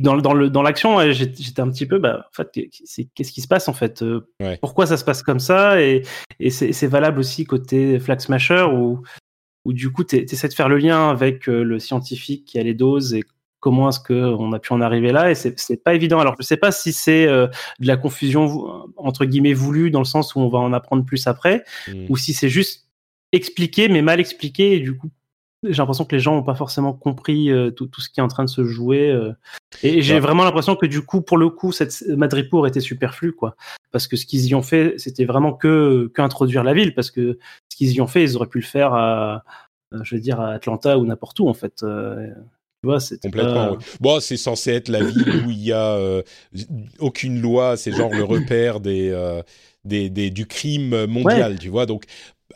dans 0.00 0.16
dans 0.16 0.34
le 0.34 0.50
dans 0.50 0.62
l'action 0.62 0.98
j'étais 1.12 1.60
un 1.60 1.70
petit 1.70 1.86
peu 1.86 1.98
bah 1.98 2.26
en 2.28 2.34
fait 2.34 2.50
c'est- 2.84 3.08
qu'est-ce 3.14 3.30
qui 3.32 3.40
se 3.42 3.48
passe 3.48 3.68
en 3.68 3.72
fait 3.72 4.02
euh, 4.02 4.28
Ouais. 4.40 4.58
pourquoi 4.60 4.86
ça 4.86 4.96
se 4.96 5.04
passe 5.04 5.22
comme 5.22 5.38
ça 5.38 5.80
et 5.80 6.02
et 6.40 6.50
c'est 6.50 6.86
valable 6.88 7.20
aussi 7.20 7.44
côté 7.44 8.00
Flag 8.00 8.18
Smasher 8.20 8.66
où 8.72 9.02
où 9.64 9.72
du 9.72 9.90
coup 9.92 10.02
tu 10.04 10.16
essaies 10.16 10.48
de 10.48 10.54
faire 10.54 10.68
le 10.68 10.78
lien 10.78 11.08
avec 11.08 11.46
le 11.46 11.78
scientifique 11.78 12.44
qui 12.46 12.58
a 12.58 12.62
les 12.64 12.74
doses 12.74 13.14
et 13.14 13.22
comment 13.66 13.88
est-ce 13.88 13.98
que 13.98 14.14
on 14.14 14.52
a 14.52 14.60
pu 14.60 14.72
en 14.72 14.80
arriver 14.80 15.10
là 15.10 15.28
et 15.28 15.34
c'est 15.34 15.82
pas 15.82 15.92
évident 15.92 16.20
alors 16.20 16.36
je 16.38 16.46
sais 16.46 16.56
pas 16.56 16.70
si 16.70 16.92
c'est 16.92 17.26
euh, 17.26 17.48
de 17.80 17.88
la 17.88 17.96
confusion 17.96 18.86
entre 18.96 19.24
guillemets 19.24 19.54
voulue 19.54 19.90
dans 19.90 19.98
le 19.98 20.04
sens 20.04 20.36
où 20.36 20.38
on 20.38 20.48
va 20.48 20.60
en 20.60 20.72
apprendre 20.72 21.04
plus 21.04 21.26
après 21.26 21.64
Mm. 21.88 22.06
ou 22.08 22.16
si 22.16 22.32
c'est 22.32 22.48
juste 22.48 22.86
expliqué 23.32 23.88
mais 23.88 24.02
mal 24.02 24.20
expliqué 24.20 24.76
et 24.76 24.80
du 24.80 24.96
coup 24.96 25.10
j'ai 25.64 25.78
l'impression 25.78 26.04
que 26.04 26.14
les 26.14 26.20
gens 26.20 26.36
n'ont 26.36 26.44
pas 26.44 26.54
forcément 26.54 26.92
compris 26.92 27.50
euh, 27.50 27.72
tout, 27.72 27.88
tout, 27.88 28.00
ce 28.00 28.08
qui 28.08 28.20
est 28.20 28.22
en 28.22 28.28
train 28.28 28.44
de 28.44 28.48
se 28.48 28.62
jouer. 28.62 29.10
Euh. 29.10 29.32
et 29.82 30.00
j'ai 30.00 30.20
vraiment 30.20 30.44
l'impression 30.44 30.76
que 30.76 30.86
du 30.86 31.02
coup, 31.02 31.22
pour 31.22 31.38
le 31.38 31.48
coup, 31.48 31.72
cette 31.72 32.04
Madripour 32.08 32.68
était 32.68 32.78
superflu, 32.78 33.32
quoi. 33.32 33.56
Parce 33.90 34.06
que 34.06 34.16
ce 34.16 34.26
qu'ils 34.26 34.46
y 34.46 34.54
ont 34.54 34.62
fait, 34.62 34.94
c'était 34.98 35.24
vraiment 35.24 35.54
que 35.54 36.12
qu'introduire 36.14 36.62
la 36.62 36.72
ville, 36.72 36.94
parce 36.94 37.10
que 37.10 37.38
ce 37.70 37.76
qu'ils 37.76 37.90
y 37.92 38.00
ont 38.00 38.06
fait, 38.06 38.22
ils 38.22 38.36
auraient 38.36 38.46
pu 38.46 38.60
le 38.60 38.66
faire 38.66 38.94
à, 38.94 39.44
je 40.02 40.14
veux 40.14 40.20
dire, 40.20 40.40
à 40.40 40.50
Atlanta 40.50 40.98
ou 40.98 41.06
n'importe 41.06 41.40
où, 41.40 41.48
en 41.48 41.54
fait. 41.54 41.82
Euh, 41.82 42.28
tu 42.82 42.88
vois, 42.88 43.00
c'est 43.00 43.20
complètement. 43.20 43.78
Bon, 44.00 44.20
c'est 44.20 44.36
censé 44.36 44.72
être 44.72 44.88
la 44.88 45.02
ville 45.02 45.44
où 45.46 45.50
il 45.50 45.64
y 45.64 45.72
a 45.72 45.98
aucune 46.98 47.40
loi. 47.40 47.76
C'est 47.76 47.92
genre 47.92 48.12
le 48.12 48.24
repère 48.24 48.80
des, 48.80 49.12
des, 49.84 50.10
des, 50.10 50.30
du 50.30 50.46
crime 50.46 51.06
mondial, 51.06 51.58
tu 51.58 51.68
vois. 51.68 51.86
Donc 51.86 52.04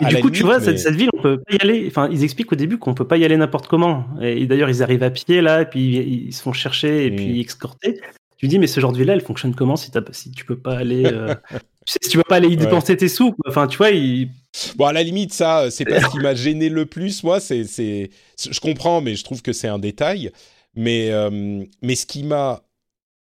et 0.01 0.15
du 0.15 0.21
coup, 0.23 0.31
tu 0.31 0.43
vois, 0.43 0.61
cette, 0.61 0.79
cette, 0.79 0.95
ville, 0.95 1.11
on 1.13 1.21
peut 1.21 1.39
pas 1.39 1.55
y 1.55 1.59
aller. 1.61 1.85
Enfin, 1.89 2.09
ils 2.11 2.25
expliquent 2.25 2.53
au 2.53 2.57
début 2.57 2.79
qu'on 2.79 2.95
peut 2.95 3.07
pas 3.07 3.17
y 3.17 3.25
aller 3.25 3.37
n'importe 3.37 3.67
comment. 3.67 4.07
Et, 4.21 4.47
d'ailleurs, 4.47 4.71
ils 4.71 4.83
arrivent 4.83 5.03
à 5.03 5.11
pied 5.11 5.41
là, 5.41 5.63
et 5.63 5.67
puis 5.67 5.97
ils 5.97 6.33
se 6.33 6.43
font 6.43 6.53
chercher 6.53 7.07
et 7.07 7.11
puis 7.11 7.41
escorter. 7.41 8.01
Tu 8.37 8.49
dis, 8.49 8.59
mais 8.59 8.67
ce 8.67 8.81
genre 8.81 8.93
de 8.93 8.97
ville-là, 8.97 9.13
elle 9.15 9.21
fonctionne 9.21 9.55
comment 9.55 9.77
si, 9.77 9.91
as, 9.95 10.03
si 10.13 10.31
tu 10.31 10.47
peux 10.47 10.59
pas 10.59 10.79
aller, 10.79 11.05
euh, 11.05 11.35
si 11.87 11.99
tu 12.11 12.19
peux 12.19 12.25
pas 12.25 12.37
aller 12.37 12.49
y 12.49 12.57
dépenser 12.57 12.97
tes 12.97 13.09
sous. 13.09 13.35
Enfin, 13.47 13.67
tu 13.67 13.79
vois, 13.79 13.91
il... 13.91 14.31
Bon, 14.77 14.87
à 14.87 14.93
la 14.93 15.03
limite, 15.03 15.33
ça, 15.33 15.71
c'est 15.71 15.85
pas 15.85 16.01
ce 16.01 16.07
qui 16.11 16.19
m'a 16.19 16.35
gêné 16.35 16.69
le 16.69 16.87
plus. 16.87 17.23
Moi, 17.23 17.41
c'est, 17.41 17.65
c'est, 17.65 18.11
je 18.39 18.61
comprends, 18.61 19.01
mais 19.01 19.15
je 19.15 19.25
trouve 19.25 19.43
que 19.43 19.53
c'est 19.53 19.69
un 19.69 19.79
détail. 19.79 20.31
Mais, 20.75 21.11
euh, 21.11 21.65
mais 21.83 21.95
ce 21.95 22.07
qui 22.07 22.23
m'a 22.23 22.63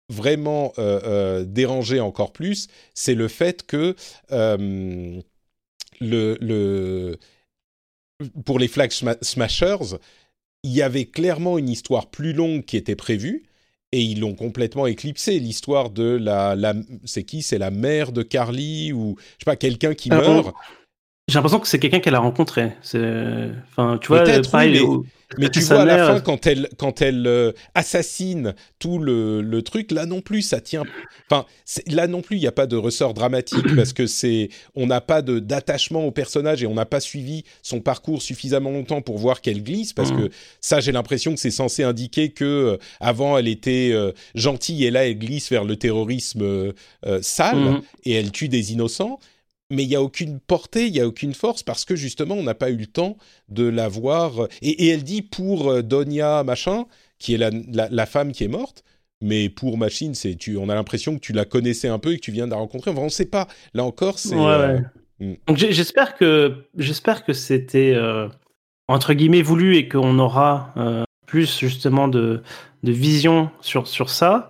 vraiment 0.10 0.74
euh, 0.78 1.44
dérangé 1.46 2.00
encore 2.00 2.34
plus, 2.34 2.68
c'est 2.94 3.16
le 3.16 3.28
fait 3.28 3.66
que 3.66 3.96
le, 6.02 7.18
pour 8.46 8.60
les 8.60 8.68
Flag 8.68 8.92
Smashers, 8.92 9.98
il 10.64 10.72
y 10.72 10.82
avait 10.82 11.06
clairement 11.06 11.58
une 11.58 11.70
histoire 11.70 12.10
plus 12.10 12.34
longue 12.34 12.66
qui 12.66 12.78
était 12.78 12.96
prévue 12.96 13.44
et 13.92 14.02
ils 14.02 14.20
l'ont 14.20 14.36
complètement 14.36 14.88
éclipsé. 14.88 15.40
L'histoire 15.40 15.90
de 15.90 16.04
la, 16.04 16.56
la 16.56 16.74
c'est 17.06 17.24
qui? 17.24 17.42
C'est 17.42 17.58
la 17.58 17.72
mère 17.72 18.12
de 18.12 18.24
Carly 18.24 18.94
ou 18.94 19.16
je 19.20 19.24
sais 19.40 19.46
pas 19.46 19.56
quelqu'un 19.56 19.94
qui 19.94 20.12
euh, 20.12 20.18
meurt. 20.18 20.56
J'ai 21.32 21.36
l'impression 21.36 21.60
que 21.62 21.68
c'est 21.68 21.80
quelqu'un 21.80 22.02
qu'elle 22.02 22.16
a 22.16 22.20
rencontré. 22.20 22.74
Enfin, 22.84 23.98
tu 24.02 24.08
vois, 24.10 24.24
pareil, 24.52 24.82
mais 25.38 25.50
tu 25.50 25.62
vois, 25.62 25.84
à 25.84 25.86
la 25.86 26.08
fin, 26.08 26.20
quand 26.20 26.46
elle, 26.46 26.68
quand 26.78 27.02
elle 27.02 27.26
euh, 27.26 27.54
assassine 27.74 28.54
tout 28.80 29.00
le, 29.00 29.42
le, 29.42 29.62
truc, 29.62 29.92
là 29.92 30.06
non 30.06 30.20
plus, 30.20 30.42
ça 30.42 30.60
tient. 30.60 30.84
Enfin, 31.30 31.46
là 31.88 32.08
non 32.08 32.22
plus, 32.22 32.36
il 32.36 32.42
n'y 32.42 32.48
a 32.48 32.52
pas 32.52 32.68
de 32.68 32.76
ressort 32.76 33.14
dramatique 33.14 33.66
parce 33.78 33.94
que 33.94 34.08
c'est, 34.08 34.50
on 34.76 34.88
n'a 34.88 35.00
pas 35.00 35.22
de 35.22 35.40
d'attachement 35.40 36.06
au 36.06 36.12
personnage 36.12 36.64
et 36.64 36.68
on 36.68 36.74
n'a 36.74 36.86
pas 36.86 37.00
suivi 37.00 37.46
son 37.62 37.80
parcours 37.80 38.22
suffisamment 38.22 38.72
longtemps 38.72 39.02
pour 39.02 39.18
voir 39.18 39.40
qu'elle 39.40 39.64
glisse. 39.64 39.94
Parce 39.94 40.12
que 40.12 40.30
ça, 40.60 40.82
j'ai 40.82 40.92
l'impression 40.92 41.34
que 41.34 41.40
c'est 41.40 41.50
censé 41.50 41.84
indiquer 41.84 42.32
que 42.32 42.44
euh, 42.44 42.78
avant, 43.00 43.38
elle 43.38 43.48
était 43.48 43.92
euh, 43.94 44.12
gentille 44.36 44.84
et 44.84 44.92
là, 44.92 45.08
elle 45.08 45.18
glisse 45.18 45.50
vers 45.50 45.64
le 45.64 45.78
terrorisme 45.78 46.74
sale 47.22 47.58
mmh. 47.58 47.82
et 48.04 48.14
elle 48.14 48.32
tue 48.32 48.50
des 48.50 48.74
innocents 48.74 49.20
mais 49.72 49.84
il 49.84 49.88
n'y 49.88 49.96
a 49.96 50.02
aucune 50.02 50.40
portée, 50.40 50.88
il 50.88 50.92
n'y 50.92 51.00
a 51.00 51.08
aucune 51.08 51.34
force 51.34 51.64
parce 51.64 51.86
que 51.86 51.96
justement 51.96 52.36
on 52.36 52.44
n'a 52.44 52.54
pas 52.54 52.70
eu 52.70 52.76
le 52.76 52.86
temps 52.86 53.18
de 53.50 53.68
la 53.68 53.88
voir. 53.88 54.48
Et, 54.62 54.90
elle 54.90 55.04
dit 55.04 55.22
pour 55.22 55.70
euh, 55.70 55.82
Donia 55.82 56.44
machin, 56.44 56.86
qui 57.18 57.34
est 57.34 57.38
la, 57.38 58.06
femme 58.06 58.34
qui 58.34 58.44
est 58.44 58.50
morte, 58.50 58.84
mais 59.22 59.50
pour 59.50 59.78
Machine, 59.78 60.14
c'est 60.14 60.36
tu, 60.36 60.58
on 60.58 60.70
a 60.70 60.76
l'impression 60.76 61.16
que 61.16 61.20
tu 61.20 61.34
la 61.34 61.46
connaissais 61.46 61.88
un 61.88 62.00
peu 62.00 62.12
et 62.12 62.18
que 62.18 62.22
tu 62.22 62.32
viens 62.32 62.46
de 62.46 62.52
la 62.52 62.58
rencontrer. 62.58 62.92
Enfin, 62.92 63.02
on 63.02 63.06
ne 63.06 63.10
sait 63.10 63.26
pas. 63.26 63.48
Là 63.74 63.84
encore, 63.84 64.20
c'est. 64.20 64.36
Euh, 64.36 64.80
hmm. 65.20 65.34
Donc 65.48 65.58
j'espère 65.58 66.16
que 66.16 66.66
j'espère 66.78 67.24
que 67.24 67.34
c'était 67.34 67.94
euh, 67.96 68.28
entre 68.88 69.14
guillemets 69.14 69.42
voulu 69.42 69.78
et 69.78 69.88
qu'on 69.88 70.20
aura 70.20 70.74
plus 71.26 71.60
justement 71.60 72.10
de, 72.10 72.44
de 72.84 72.92
vision 72.92 73.50
sur 73.62 73.88
sur 73.88 74.10
ça 74.10 74.50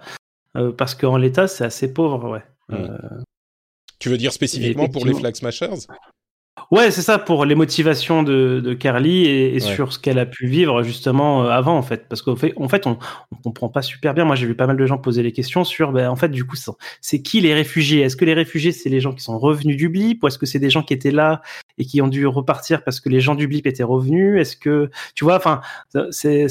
parce 0.77 0.95
qu'en 0.95 1.17
l'état 1.17 1.47
c'est 1.47 1.65
assez 1.65 1.93
pauvre, 1.93 2.29
ouais. 2.29 2.43
Hmm. 2.69 3.23
Tu 4.01 4.10
veux 4.10 4.17
dire 4.17 4.34
spécifiquement 4.34 4.89
pour 4.89 5.05
les 5.05 5.13
Flag 5.13 5.36
Smashers 5.36 5.86
Ouais, 6.70 6.91
c'est 6.91 7.01
ça, 7.01 7.20
pour 7.20 7.46
les 7.46 7.55
motivations 7.55 8.24
de, 8.24 8.74
Carly 8.74 9.25
et, 9.25 9.60
sur 9.60 9.93
ce 9.93 10.00
qu'elle 10.00 10.20
a 10.20 10.25
pu 10.25 10.48
vivre 10.48 10.84
justement 10.84 11.43
euh, 11.43 11.50
avant, 11.50 11.77
en 11.77 11.81
fait. 11.81 12.08
Parce 12.10 12.22
qu'en 12.22 12.36
fait, 12.36 12.53
en 12.58 12.67
fait 12.67 12.88
on 12.88 12.91
ne 12.91 13.41
comprend 13.43 13.70
pas 13.70 13.81
super 13.81 14.13
bien. 14.13 14.25
Moi, 14.25 14.36
j'ai 14.36 14.48
vu 14.48 14.55
pas 14.55 14.67
mal 14.67 14.75
de 14.77 14.86
gens 14.86 14.98
poser 14.98 15.22
les 15.22 15.31
questions 15.31 15.63
sur, 15.63 15.91
ben, 15.91 16.10
en 16.10 16.15
fait, 16.15 16.29
du 16.29 16.46
coup, 16.46 16.55
c'est 17.01 17.22
qui 17.22 17.41
les 17.41 17.53
réfugiés? 17.53 18.01
Est-ce 18.01 18.15
que 18.15 18.25
les 18.25 18.34
réfugiés, 18.34 18.72
c'est 18.72 18.89
les 18.89 19.00
gens 19.00 19.13
qui 19.13 19.24
sont 19.24 19.38
revenus 19.38 19.77
du 19.77 19.89
blip? 19.89 20.24
Ou 20.24 20.27
est-ce 20.27 20.39
que 20.39 20.46
c'est 20.46 20.60
des 20.60 20.70
gens 20.70 20.81
qui 20.81 20.93
étaient 20.93 21.12
là 21.12 21.41
et 21.77 21.86
qui 21.86 22.01
ont 22.01 22.08
dû 22.08 22.25
repartir 22.25 22.84
parce 22.84 23.00
que 23.00 23.10
les 23.10 23.22
gens 23.22 23.36
du 23.36 23.48
blip 23.48 23.67
étaient 23.67 23.84
revenus? 23.84 24.39
Est-ce 24.39 24.58
que, 24.58 24.89
tu 25.13 25.24
vois, 25.24 25.36
enfin, 25.36 25.62
c'est 26.10 26.47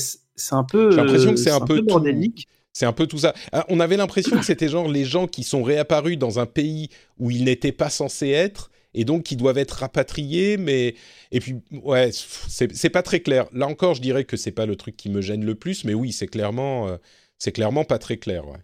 un 0.52 0.64
peu. 0.64 0.92
J'ai 0.92 0.96
l'impression 0.98 1.30
que 1.32 1.36
c'est 1.36 1.50
un, 1.50 1.60
peu, 1.60 1.82
bordélique. 1.82 2.46
C'est 2.72 2.86
un 2.86 2.92
peu 2.92 3.06
tout 3.06 3.18
ça. 3.18 3.34
Ah, 3.52 3.64
on 3.68 3.80
avait 3.80 3.96
l'impression 3.96 4.38
que 4.38 4.44
c'était 4.44 4.68
genre 4.68 4.88
les 4.88 5.04
gens 5.04 5.26
qui 5.26 5.42
sont 5.42 5.62
réapparus 5.62 6.18
dans 6.18 6.38
un 6.38 6.46
pays 6.46 6.88
où 7.18 7.30
ils 7.30 7.44
n'étaient 7.44 7.72
pas 7.72 7.90
censés 7.90 8.30
être 8.30 8.70
et 8.94 9.04
donc 9.04 9.24
qui 9.24 9.36
doivent 9.36 9.58
être 9.58 9.72
rapatriés, 9.72 10.56
mais 10.56 10.94
et 11.30 11.40
puis 11.40 11.56
ouais, 11.72 12.10
c'est 12.12 12.90
pas 12.90 13.02
très 13.02 13.20
clair. 13.20 13.46
Là 13.52 13.66
encore, 13.66 13.94
je 13.94 14.02
dirais 14.02 14.24
que 14.24 14.36
c'est 14.36 14.52
pas 14.52 14.66
le 14.66 14.76
truc 14.76 14.96
qui 14.96 15.10
me 15.10 15.20
gêne 15.20 15.44
le 15.44 15.54
plus, 15.54 15.84
mais 15.84 15.94
oui, 15.94 16.12
c'est 16.12 16.26
clairement, 16.26 16.88
euh, 16.88 16.96
c'est 17.38 17.52
clairement 17.52 17.84
pas 17.84 17.98
très 17.98 18.16
clair. 18.16 18.46
Ouais. 18.48 18.58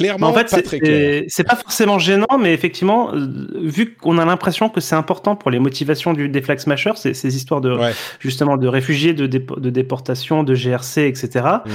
Clairement, 0.00 0.28
en 0.28 0.32
fait, 0.32 0.50
pas 0.50 0.62
très 0.62 0.80
clair. 0.80 1.24
C'est 1.28 1.44
pas 1.44 1.56
forcément 1.56 1.98
gênant, 1.98 2.38
mais 2.38 2.54
effectivement, 2.54 3.14
euh, 3.14 3.26
vu 3.62 3.94
qu'on 3.94 4.18
a 4.18 4.24
l'impression 4.24 4.68
que 4.68 4.80
c'est 4.80 4.94
important 4.94 5.36
pour 5.36 5.50
les 5.50 5.58
motivations 5.58 6.12
du, 6.12 6.28
des 6.28 6.40
Flag 6.40 6.58
Smashers, 6.58 6.96
ces, 6.96 7.14
ces 7.14 7.36
histoires 7.36 7.60
de 7.60 7.76
justement 8.18 8.56
de 8.56 8.66
réfugiés, 8.66 9.12
de, 9.12 9.26
de 9.26 9.70
déportation, 9.70 10.42
de 10.42 10.54
GRC, 10.54 11.06
etc. 11.06 11.44
Mm. 11.64 11.70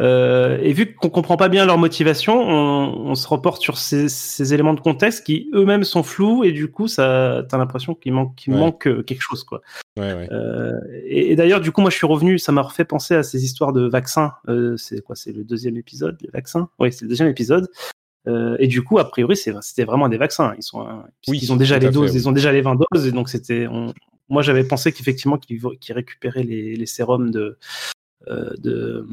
Euh, 0.00 0.58
et 0.62 0.72
vu 0.72 0.94
qu'on 0.94 1.10
comprend 1.10 1.36
pas 1.36 1.48
bien 1.48 1.66
leur 1.66 1.78
motivation, 1.78 2.40
on, 2.40 3.10
on 3.10 3.14
se 3.14 3.28
reporte 3.28 3.62
sur 3.62 3.78
ces, 3.78 4.08
ces, 4.08 4.54
éléments 4.54 4.74
de 4.74 4.80
contexte 4.80 5.24
qui 5.24 5.48
eux-mêmes 5.54 5.84
sont 5.84 6.02
flous 6.02 6.44
et 6.44 6.52
du 6.52 6.68
coup, 6.68 6.88
ça, 6.88 7.42
t'as 7.48 7.58
l'impression 7.58 7.94
qu'il 7.94 8.12
manque, 8.12 8.86
euh, 8.86 9.02
quelque 9.02 9.22
chose, 9.22 9.44
quoi. 9.44 9.60
Euh, 9.98 10.78
et, 11.04 11.32
et 11.32 11.36
d'ailleurs, 11.36 11.60
du 11.60 11.72
coup, 11.72 11.80
moi, 11.80 11.90
je 11.90 11.96
suis 11.96 12.06
revenu, 12.06 12.38
ça 12.38 12.52
m'a 12.52 12.62
refait 12.62 12.84
penser 12.84 13.14
à 13.14 13.22
ces 13.22 13.44
histoires 13.44 13.72
de 13.72 13.88
vaccins. 13.88 14.32
Euh, 14.48 14.76
c'est 14.76 15.00
quoi? 15.00 15.16
C'est 15.16 15.32
le 15.32 15.44
deuxième 15.44 15.76
épisode, 15.76 16.16
les 16.22 16.30
vaccins? 16.30 16.68
Oui, 16.78 16.92
c'est 16.92 17.02
le 17.02 17.08
deuxième 17.08 17.28
épisode. 17.28 17.67
Euh, 18.26 18.56
et 18.58 18.66
du 18.66 18.82
coup, 18.82 18.98
a 18.98 19.08
priori, 19.08 19.36
c'était 19.36 19.84
vraiment 19.84 20.08
des 20.08 20.18
vaccins. 20.18 20.54
Ils 20.56 20.62
sont, 20.62 20.86
oui, 21.28 21.38
ils 21.40 21.52
ont 21.52 21.56
déjà 21.56 21.78
les 21.78 21.90
doses, 21.90 22.14
ils 22.14 22.28
ont 22.28 22.32
déjà 22.32 22.52
les 22.52 22.60
20 22.60 22.76
doses, 22.90 23.06
et 23.06 23.12
donc 23.12 23.28
c'était. 23.28 23.66
Moi, 24.28 24.42
j'avais 24.42 24.64
pensé 24.64 24.92
qu'effectivement, 24.92 25.38
qu'ils 25.38 25.94
récupéraient 25.94 26.42
les, 26.42 26.76
les, 26.76 26.86
sérums 26.86 27.30
de, 27.30 27.58
euh, 28.28 28.50
de 28.58 29.06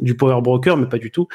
du 0.00 0.16
Power 0.16 0.40
Broker, 0.40 0.78
mais 0.78 0.86
pas 0.86 0.98
du 0.98 1.10
tout. 1.10 1.28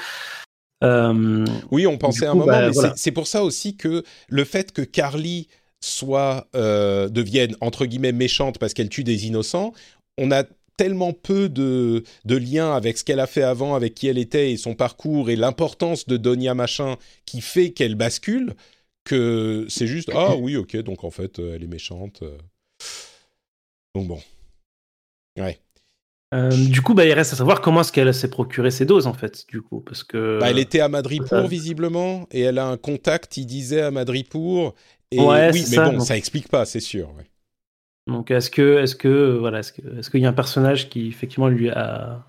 Euh, 0.83 1.45
oui, 1.69 1.85
on 1.85 1.97
pensait 1.97 2.25
à 2.25 2.31
un 2.31 2.35
moment, 2.35 2.47
bah, 2.47 2.69
mais 2.69 2.91
c'est 2.95 3.11
pour 3.11 3.27
ça 3.27 3.43
aussi 3.43 3.77
que 3.77 4.03
le 4.29 4.43
fait 4.43 4.71
que 4.71 4.81
Carly 4.81 5.47
soit 5.83 6.47
devienne 6.53 7.55
entre 7.61 7.85
guillemets 7.85 8.11
méchante 8.11 8.57
parce 8.57 8.73
qu'elle 8.73 8.89
tue 8.89 9.03
des 9.03 9.27
innocents, 9.27 9.73
on 10.17 10.31
a 10.31 10.43
tellement 10.77 11.11
peu 11.11 11.49
de, 11.49 12.03
de 12.25 12.35
liens 12.37 12.73
avec 12.73 12.97
ce 12.97 13.03
qu'elle 13.03 13.19
a 13.19 13.27
fait 13.27 13.43
avant, 13.43 13.75
avec 13.75 13.95
qui 13.95 14.07
elle 14.07 14.17
était 14.17 14.51
et 14.51 14.57
son 14.57 14.75
parcours 14.75 15.29
et 15.29 15.35
l'importance 15.35 16.07
de 16.07 16.17
Donia 16.17 16.53
Machin 16.53 16.95
qui 17.25 17.41
fait 17.41 17.71
qu'elle 17.71 17.95
bascule, 17.95 18.53
que 19.03 19.65
c'est 19.69 19.87
juste 19.87 20.11
ah 20.13 20.35
oui 20.35 20.57
ok 20.57 20.75
donc 20.77 21.03
en 21.03 21.11
fait 21.11 21.39
euh, 21.39 21.55
elle 21.55 21.63
est 21.63 21.67
méchante. 21.67 22.21
Euh. 22.21 22.37
Donc 23.95 24.07
bon, 24.07 24.19
ouais. 25.37 25.59
Euh, 26.33 26.49
du 26.49 26.81
coup, 26.81 26.93
bah, 26.93 27.05
il 27.05 27.13
reste 27.13 27.31
à 27.31 27.35
savoir 27.37 27.61
comment 27.61 27.81
est-ce 27.81 27.93
qu'elle 27.93 28.13
s'est 28.13 28.29
procuré 28.29 28.69
ses 28.69 28.85
doses 28.85 29.07
en 29.07 29.13
fait, 29.13 29.45
du 29.47 29.61
coup, 29.61 29.79
parce 29.79 30.03
que. 30.03 30.39
Bah, 30.41 30.49
elle 30.49 30.59
était 30.59 30.81
à 30.81 30.89
Madripour 30.89 31.47
visiblement 31.47 32.27
et 32.31 32.41
elle 32.41 32.59
a 32.59 32.67
un 32.67 32.75
contact, 32.75 33.37
il 33.37 33.45
disait 33.45 33.81
à 33.81 33.91
Madripour. 33.91 34.75
Et 35.11 35.21
oui, 35.21 35.63
mais 35.71 35.77
bon, 35.77 36.01
ça 36.01 36.17
explique 36.17 36.49
pas, 36.49 36.65
c'est 36.65 36.81
sûr. 36.81 37.07
Ouais. 37.15 37.23
Donc 38.07 38.31
est-ce 38.31 38.49
que 38.49 38.79
est-ce 38.79 38.95
que 38.95 39.37
voilà 39.37 39.59
est-ce 39.59 40.09
qu'il 40.09 40.21
y 40.21 40.25
a 40.25 40.29
un 40.29 40.33
personnage 40.33 40.89
qui 40.89 41.07
effectivement 41.07 41.49
lui 41.49 41.69
a, 41.69 42.23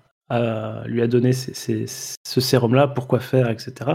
lui 0.85 1.01
a 1.01 1.07
donné 1.07 1.31
ce 1.33 2.41
sérum 2.41 2.75
là 2.75 2.87
pourquoi 2.87 3.19
faire 3.19 3.49
etc. 3.49 3.91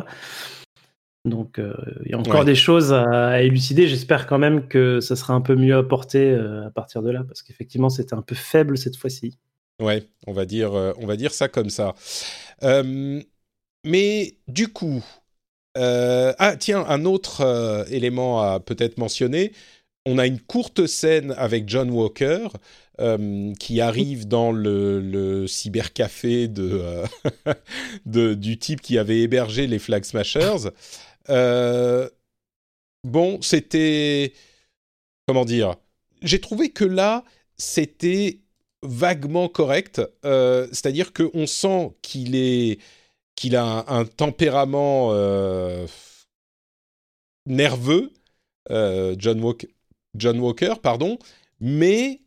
Donc 1.25 1.59
euh, 1.59 1.75
il 2.05 2.11
y 2.11 2.15
a 2.15 2.19
encore 2.19 2.45
des 2.45 2.55
choses 2.55 2.93
à, 2.93 3.43
élucider. 3.43 3.89
J'espère 3.89 4.27
quand 4.27 4.39
même 4.39 4.69
que 4.69 5.01
ça 5.01 5.17
sera 5.17 5.33
un 5.35 5.41
peu 5.41 5.55
mieux 5.57 5.77
apporté 5.77 6.31
euh, 6.31 6.67
à 6.67 6.71
partir 6.71 7.03
de 7.03 7.11
là 7.11 7.23
parce 7.27 7.43
qu'effectivement 7.43 7.89
c'était 7.89 8.15
un 8.15 8.23
peu 8.23 8.35
faible 8.35 8.77
cette 8.77 8.97
fois-ci. 8.97 9.39
Ouais, 9.81 10.07
on 10.27 10.33
va 10.33 10.45
dire 10.45 10.75
euh, 10.75 10.93
on 10.99 11.07
va 11.07 11.17
dire 11.17 11.33
ça 11.33 11.49
comme 11.49 11.71
ça. 11.71 11.95
mais 12.63 14.37
du 14.49 14.69
coup, 14.69 15.03
ah 15.77 16.57
tiens 16.59 16.85
un 16.87 17.05
autre 17.07 17.87
élément 17.91 18.43
à 18.43 18.61
peut-être 18.61 18.99
mentionner 18.99 19.53
on 20.07 20.19
a 20.19 20.27
une 20.27 20.41
courte 20.41 20.87
scène 20.87 21.35
avec 21.37 21.69
John 21.69 21.91
Walker 21.91 22.49
euh, 23.01 23.53
qui 23.55 23.81
arrive 23.81 24.29
dans 24.29 24.53
le, 24.53 25.47
cybercafé 25.49 26.49
euh, 26.59 27.07
du 28.37 28.59
type 28.59 28.81
qui 28.81 28.99
avait 28.99 29.21
hébergé 29.21 29.67
les 29.67 29.79
Flag 29.79 30.05
Smashers. 30.05 30.71
Euh, 31.31 32.09
bon, 33.03 33.41
c'était... 33.43 34.33
Comment 35.27 35.45
dire 35.45 35.75
J'ai 36.23 36.41
trouvé 36.41 36.71
que 36.71 36.85
là, 36.85 37.25
c'était 37.57 38.41
vaguement 38.83 39.49
correct. 39.49 40.03
C'est-à-dire 40.23 41.13
qu'on 41.13 41.47
sent 41.47 41.97
qu'il 42.03 42.37
est 42.37 42.79
a 43.55 43.85
un, 43.93 44.05
tempérament 44.05 45.13
nerveux, 47.47 48.13
John, 48.71 49.43
Walker, 49.43 49.74
John 50.17 50.39
Walker, 50.41 50.75
pardon, 50.83 51.19
mais 51.61 52.21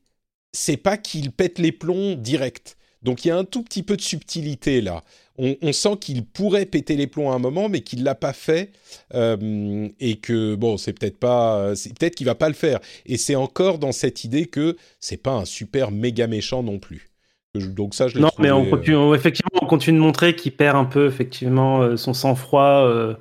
c'est 0.51 0.77
pas 0.77 0.97
qu'il 0.97 1.31
pète 1.31 1.59
les 1.59 1.71
plombs 1.71 2.15
direct. 2.15 2.77
Donc 3.03 3.23
il 3.23 3.27
y 3.27 3.31
a 3.31 3.37
un 3.37 3.43
tout 3.45 3.63
petit 3.63 3.83
peu 3.83 3.95
de 3.95 4.01
subtilité 4.01 4.81
là. 4.81 5.03
On, 5.37 5.55
on 5.61 5.71
sent 5.71 5.97
qu'il 6.01 6.25
pourrait 6.25 6.65
péter 6.65 6.95
les 6.95 7.05
plombs 7.05 7.31
à 7.31 7.35
un 7.35 7.39
moment, 7.39 7.69
mais 7.69 7.81
qu'il 7.81 8.03
l'a 8.03 8.15
pas 8.15 8.33
fait 8.33 8.71
euh, 9.13 9.87
et 9.99 10.15
que 10.15 10.55
bon, 10.55 10.77
c'est 10.77 10.93
peut-être 10.93 11.19
pas, 11.19 11.75
c'est 11.75 11.97
peut-être 11.97 12.15
qu'il 12.15 12.25
va 12.25 12.33
pas 12.33 12.47
le 12.49 12.55
faire. 12.55 12.79
Et 13.05 13.17
c'est 13.17 13.35
encore 13.35 13.77
dans 13.77 13.91
cette 13.91 14.23
idée 14.23 14.47
que 14.47 14.75
c'est 14.99 15.21
pas 15.21 15.33
un 15.33 15.45
super 15.45 15.91
méga 15.91 16.25
méchant 16.25 16.63
non 16.63 16.79
plus. 16.79 17.09
Donc 17.53 17.93
ça, 17.93 18.07
je 18.07 18.17
Non, 18.19 18.29
trouvé, 18.29 18.47
mais 18.47 18.51
on 18.51 18.65
euh, 18.65 18.69
continue, 18.69 18.95
on- 18.95 19.13
effectivement, 19.13 19.49
on 19.61 19.67
continue 19.67 19.97
de 19.99 20.03
montrer 20.03 20.35
qu'il 20.35 20.55
perd 20.55 20.75
un 20.75 20.85
peu 20.85 21.07
effectivement 21.07 21.81
euh, 21.81 21.97
son 21.97 22.13
sang-froid 22.15 22.85
euh, 22.87 23.15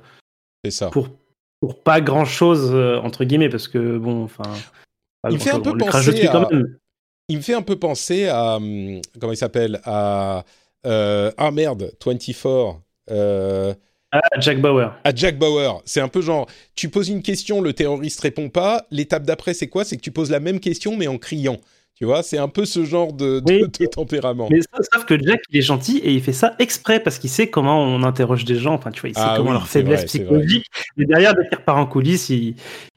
c'est 0.63 0.71
ça. 0.71 0.89
pour 0.89 1.09
pour 1.59 1.81
pas 1.83 2.01
grand 2.01 2.25
chose 2.25 2.73
entre 3.03 3.23
guillemets 3.23 3.49
parce 3.49 3.67
que 3.67 3.97
bon, 3.97 4.23
enfin. 4.23 4.43
Il 5.29 5.35
me 5.35 5.39
fait 5.39 5.51
un 5.51 5.59
peu 5.59 5.77
penser 5.77 6.27
à-. 6.27 6.49
Il 7.29 7.37
me 7.37 7.41
fait 7.41 7.53
un 7.53 7.61
peu 7.61 7.77
penser 7.77 8.27
à 8.27 8.57
comment 9.19 9.33
il 9.33 9.37
s'appelle 9.37 9.81
à 9.83 10.45
euh, 10.85 11.31
ah 11.37 11.51
merde 11.51 11.91
24 12.03 12.81
euh, 13.09 13.73
Ah, 14.11 14.21
Jack 14.39 14.61
Bauer. 14.61 14.93
à 15.03 15.13
Jack 15.13 15.37
Bauer. 15.37 15.81
C'est 15.85 15.99
un 15.99 16.07
peu 16.07 16.21
genre 16.21 16.47
tu 16.75 16.89
poses 16.89 17.09
une 17.09 17.21
question, 17.21 17.61
le 17.61 17.73
terroriste 17.73 18.21
répond 18.21 18.49
pas. 18.49 18.85
L'étape 18.91 19.23
d'après 19.23 19.53
c'est 19.53 19.67
quoi? 19.67 19.83
C'est 19.83 19.97
que 19.97 20.01
tu 20.01 20.11
poses 20.11 20.31
la 20.31 20.39
même 20.39 20.59
question 20.59 20.95
mais 20.95 21.07
en 21.07 21.17
criant. 21.17 21.57
Tu 21.97 22.05
vois, 22.05 22.21
c'est 22.21 22.37
un 22.37 22.47
peu 22.47 22.65
ce 22.65 22.85
genre 22.85 23.11
de, 23.11 23.39
de- 23.39 23.53
Oui. 23.53 23.63
de 23.79 23.85
tempérament. 23.87 24.47
Mais 24.51 24.59
sauf 24.93 25.05
que 25.05 25.17
Jack, 25.19 25.41
il 25.49 25.57
est 25.57 25.61
gentil 25.63 25.97
et 25.97 26.11
il 26.13 26.21
fait 26.21 26.31
ça 26.33 26.55
exprès 26.59 26.99
parce 26.99 27.17
qu'il 27.17 27.29
sait 27.31 27.47
comment 27.49 27.81
on 27.83 28.03
interroge 28.03 28.45
des 28.45 28.55
gens. 28.55 28.75
Enfin, 28.75 28.91
tu 28.91 29.01
vois, 29.01 29.09
il 29.09 29.15
sait 29.15 29.21
Ah 29.23 29.33
comment 29.37 29.49
oui, 29.49 29.53
leur 29.55 29.67
faiblesse 29.67 30.01
vrai, 30.01 30.05
psychologique. 30.05 30.65
Mais 30.95 31.05
derrière, 31.05 31.33
dès 31.33 31.47
qu'il 31.47 31.57
repart 31.57 31.79
en 31.79 31.87
coulisses, 31.87 32.29
il, 32.29 32.53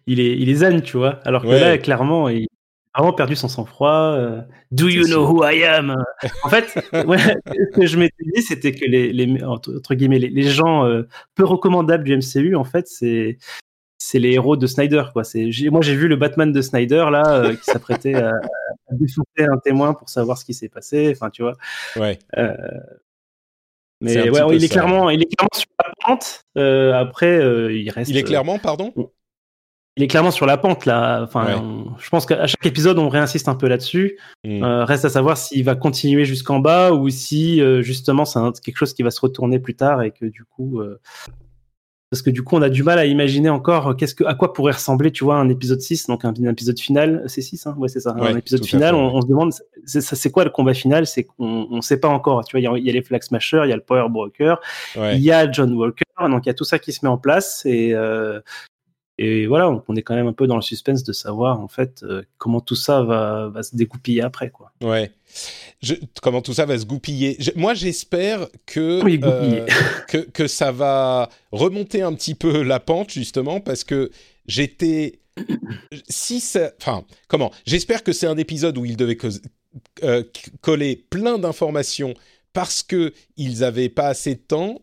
il 0.07 0.21
est, 0.21 0.37
il 0.37 0.51
est 0.51 0.55
zen, 0.57 0.83
tu 0.83 0.99
vois. 0.99 1.19
Alors 1.25 1.43
que 1.43 1.49
Ouais. 1.49 1.61
là, 1.61 1.79
clairement, 1.79 2.29
il 2.29 2.47
a 2.93 3.01
vraiment 3.01 3.15
perdu 3.15 3.37
son 3.37 3.49
sang-froid. 3.49 3.89
euh, 4.19 4.43
Do 4.71 4.89
you 4.89 5.05
know 5.05 5.25
sûr. 5.25 5.31
who 5.31 5.45
I 5.45 5.65
am? 5.65 5.97
En 6.45 6.49
fait, 6.51 6.67
ouais, 7.07 7.17
ce 7.19 7.79
que 7.81 7.87
je 7.87 7.97
m'étais 7.99 8.25
dit, 8.35 8.43
c'était 8.43 8.73
que 8.73 8.85
les, 8.85 9.15
les 9.15 9.43
entre, 9.45 9.75
entre 9.79 9.95
guillemets, 9.95 10.19
les, 10.19 10.29
les 10.29 10.43
gens 10.51 10.85
euh, 10.85 11.09
peu 11.37 11.45
recommandables 11.45 12.05
du 12.05 12.15
MCU, 12.15 12.55
en 12.55 12.65
fait, 12.65 12.87
c'est 12.87 13.39
c'est 14.03 14.19
les 14.19 14.33
héros 14.33 14.57
de 14.57 14.67
Snyder, 14.67 15.05
quoi. 15.13 15.23
Moi 15.71 15.81
j'ai 15.83 15.95
vu 15.95 16.09
le 16.09 16.17
Batman 16.17 16.51
de 16.51 16.61
Snyder 16.63 17.07
là 17.13 17.35
euh, 17.35 17.55
qui 17.55 17.65
s'apprêtait 17.65 18.15
à, 18.15 18.31
à 18.31 18.95
défoncer 18.95 19.45
un 19.47 19.59
témoin 19.59 19.93
pour 19.93 20.09
savoir 20.09 20.39
ce 20.39 20.45
qui 20.47 20.55
s'est 20.55 20.71
passé. 20.71 21.13
Enfin, 21.15 21.29
tu 21.29 21.43
vois. 21.43 21.53
Ouais. 21.97 22.19
Euh, 22.39 22.57
mais 24.01 24.31
ouais, 24.31 24.57
il 24.57 24.65
est 24.65 24.69
ça. 24.69 24.73
clairement, 24.73 25.11
il 25.11 25.21
est 25.23 25.27
clairement 25.27 25.51
sur 25.55 25.69
la 25.79 25.93
pente. 26.07 26.45
Euh, 26.57 26.95
après, 26.95 27.37
il 27.75 27.91
reste. 27.91 28.11
Il 28.11 28.17
est 28.17 28.23
clairement, 28.23 28.59
pardon? 28.59 28.93
Il 29.97 30.05
est 30.05 30.09
clairement 30.09 30.31
sur 30.31 30.47
la 30.47 30.57
pente 30.57 30.87
là. 30.87 31.21
Enfin, 31.23 31.45
Ouais. 31.45 31.55
on- 31.57 31.99
je 31.99 32.09
pense 32.09 32.25
qu'à 32.25 32.47
chaque 32.47 32.65
épisode, 32.65 32.99
on 32.99 33.11
réinsiste 33.11 33.49
un 33.49 33.55
peu 33.55 33.69
là-dessus. 33.69 34.17
Hmm. 34.45 34.63
Reste 34.65 35.05
à 35.05 35.11
savoir 35.11 35.37
s'il 35.37 35.63
va 35.65 35.75
continuer 35.75 36.25
jusqu'en 36.25 36.59
bas 36.59 36.93
ou 36.93 37.11
si 37.11 37.61
justement 37.83 38.25
c'est 38.25 38.39
un- 38.39 38.53
quelque 38.53 38.79
chose 38.79 38.95
qui 38.95 39.03
va 39.03 39.11
se 39.11 39.21
retourner 39.21 39.59
plus 39.59 39.75
tard 39.77 40.03
et 40.03 40.11
que 40.11 40.25
du 40.25 40.45
coup. 40.45 40.81
Euh, 42.11 42.17
Parce 42.17 42.23
que 42.23 42.31
du 42.31 42.43
coup, 42.43 42.57
on 42.57 42.63
a 42.63 42.69
du 42.69 42.83
mal 42.83 42.99
à 42.99 43.05
imaginer 43.07 43.49
encore 43.51 43.89
euh, 43.89 43.95
qu'est-ce 43.95 44.15
que, 44.15 44.25
à 44.25 44.35
quoi 44.35 44.53
pourrait 44.53 44.73
ressembler, 44.73 45.13
tu 45.13 45.23
vois, 45.25 45.37
un 45.37 45.49
épisode 45.49 45.81
6, 45.81 46.07
donc 46.09 46.25
un, 46.25 46.31
un 46.45 46.51
épisode 46.51 46.79
final. 46.79 47.23
C'est 47.27 47.41
6, 47.41 47.67
hein 47.67 47.75
Ouais, 47.79 47.89
c'est 47.89 48.01
ça. 48.01 48.15
Ouais, 48.17 48.29
un 48.31 48.37
épisode 48.37 48.65
final, 48.65 48.95
fait, 48.95 49.01
on, 49.01 49.07
ouais. 49.07 49.13
on 49.15 49.21
se 49.23 49.27
demande, 49.27 49.53
c'est, 49.87 50.31
quoi 50.31 50.45
le 50.45 50.51
combat 50.51 50.75
final? 50.75 51.07
C'est 51.07 51.25
qu'on 51.25 51.69
on 51.71 51.81
sait 51.81 51.99
pas 51.99 52.09
encore. 52.09 52.45
Tu 52.45 52.53
vois, 52.57 52.61
il 52.61 52.65
y 52.65 52.67
a- 52.67 52.79
il 52.79 52.85
y, 52.87 52.91
a 52.91 52.93
les 52.93 53.03
Flag 53.03 53.23
Smashers, 53.23 53.63
il 53.65 53.71
y 53.71 53.73
a 53.73 53.77
le 53.77 53.83
Power 53.83 54.09
Broker, 54.11 54.61
Ouais. 54.97 55.17
il 55.17 55.23
y 55.23 55.31
a 55.33 55.51
John 55.51 55.73
Walker, 55.75 56.05
donc 56.21 56.45
il 56.47 56.49
y 56.49 56.51
a 56.51 56.55
tout 56.55 56.65
ça 56.65 56.79
qui 56.79 56.93
se 56.93 57.05
met 57.05 57.09
en 57.11 57.17
place 57.19 57.63
et 57.65 57.95
euh, 57.95 58.41
et 59.23 59.47
voilà, 59.47 59.67
donc 59.67 59.85
on 59.89 59.97
est 59.97 60.03
quand 60.03 60.15
même 60.15 60.27
un 60.29 60.33
peu 60.33 60.47
dans 60.47 60.57
le 60.57 60.63
suspense 60.63 61.05
de 61.05 61.13
savoir 61.13 61.61
en 61.61 61.69
fait 61.69 62.03
euh, 62.03 62.23
comment 62.39 62.61
tout 62.61 62.75
ça 62.77 63.03
va, 63.03 63.49
va 63.49 63.63
se 63.63 63.77
découpiller 63.77 64.23
après 64.23 64.51
quoi. 64.51 64.73
Ouais. 64.83 65.13
Je- 65.83 65.95
comment 66.23 66.41
tout 66.43 66.55
ça 66.55 66.65
va 66.67 66.79
se 66.79 66.85
goupiller 66.87 67.37
Je- 67.39 67.51
Moi, 67.55 67.75
j'espère 67.75 68.49
que, 68.67 69.03
Oui, 69.05 69.19
goupiller. 69.19 69.61
euh, 69.63 69.67
que 70.09 70.19
que 70.19 70.47
ça 70.47 70.73
va 70.73 71.29
remonter 71.53 72.03
un 72.03 72.15
petit 72.15 72.35
peu 72.35 72.63
la 72.63 72.81
pente 72.81 73.11
justement 73.11 73.61
parce 73.61 73.85
que 73.85 74.11
j'étais 74.47 75.21
si 76.09 76.41
ça, 76.41 76.73
enfin 76.81 77.05
comment? 77.29 77.51
J'espère 77.67 78.03
que 78.03 78.13
c'est 78.13 78.27
un 78.27 78.37
épisode 78.37 78.77
où 78.79 78.85
ils 78.85 78.97
devaient 78.97 79.19
euh, 80.03 80.25
coller 80.61 80.97
plein 81.11 81.39
d'informations 81.39 82.15
parce 82.53 82.83
que 82.83 83.13
ils 83.37 83.63
avaient 83.65 83.89
pas 83.89 84.09
assez 84.09 84.35
de 84.35 84.41
temps 84.41 84.81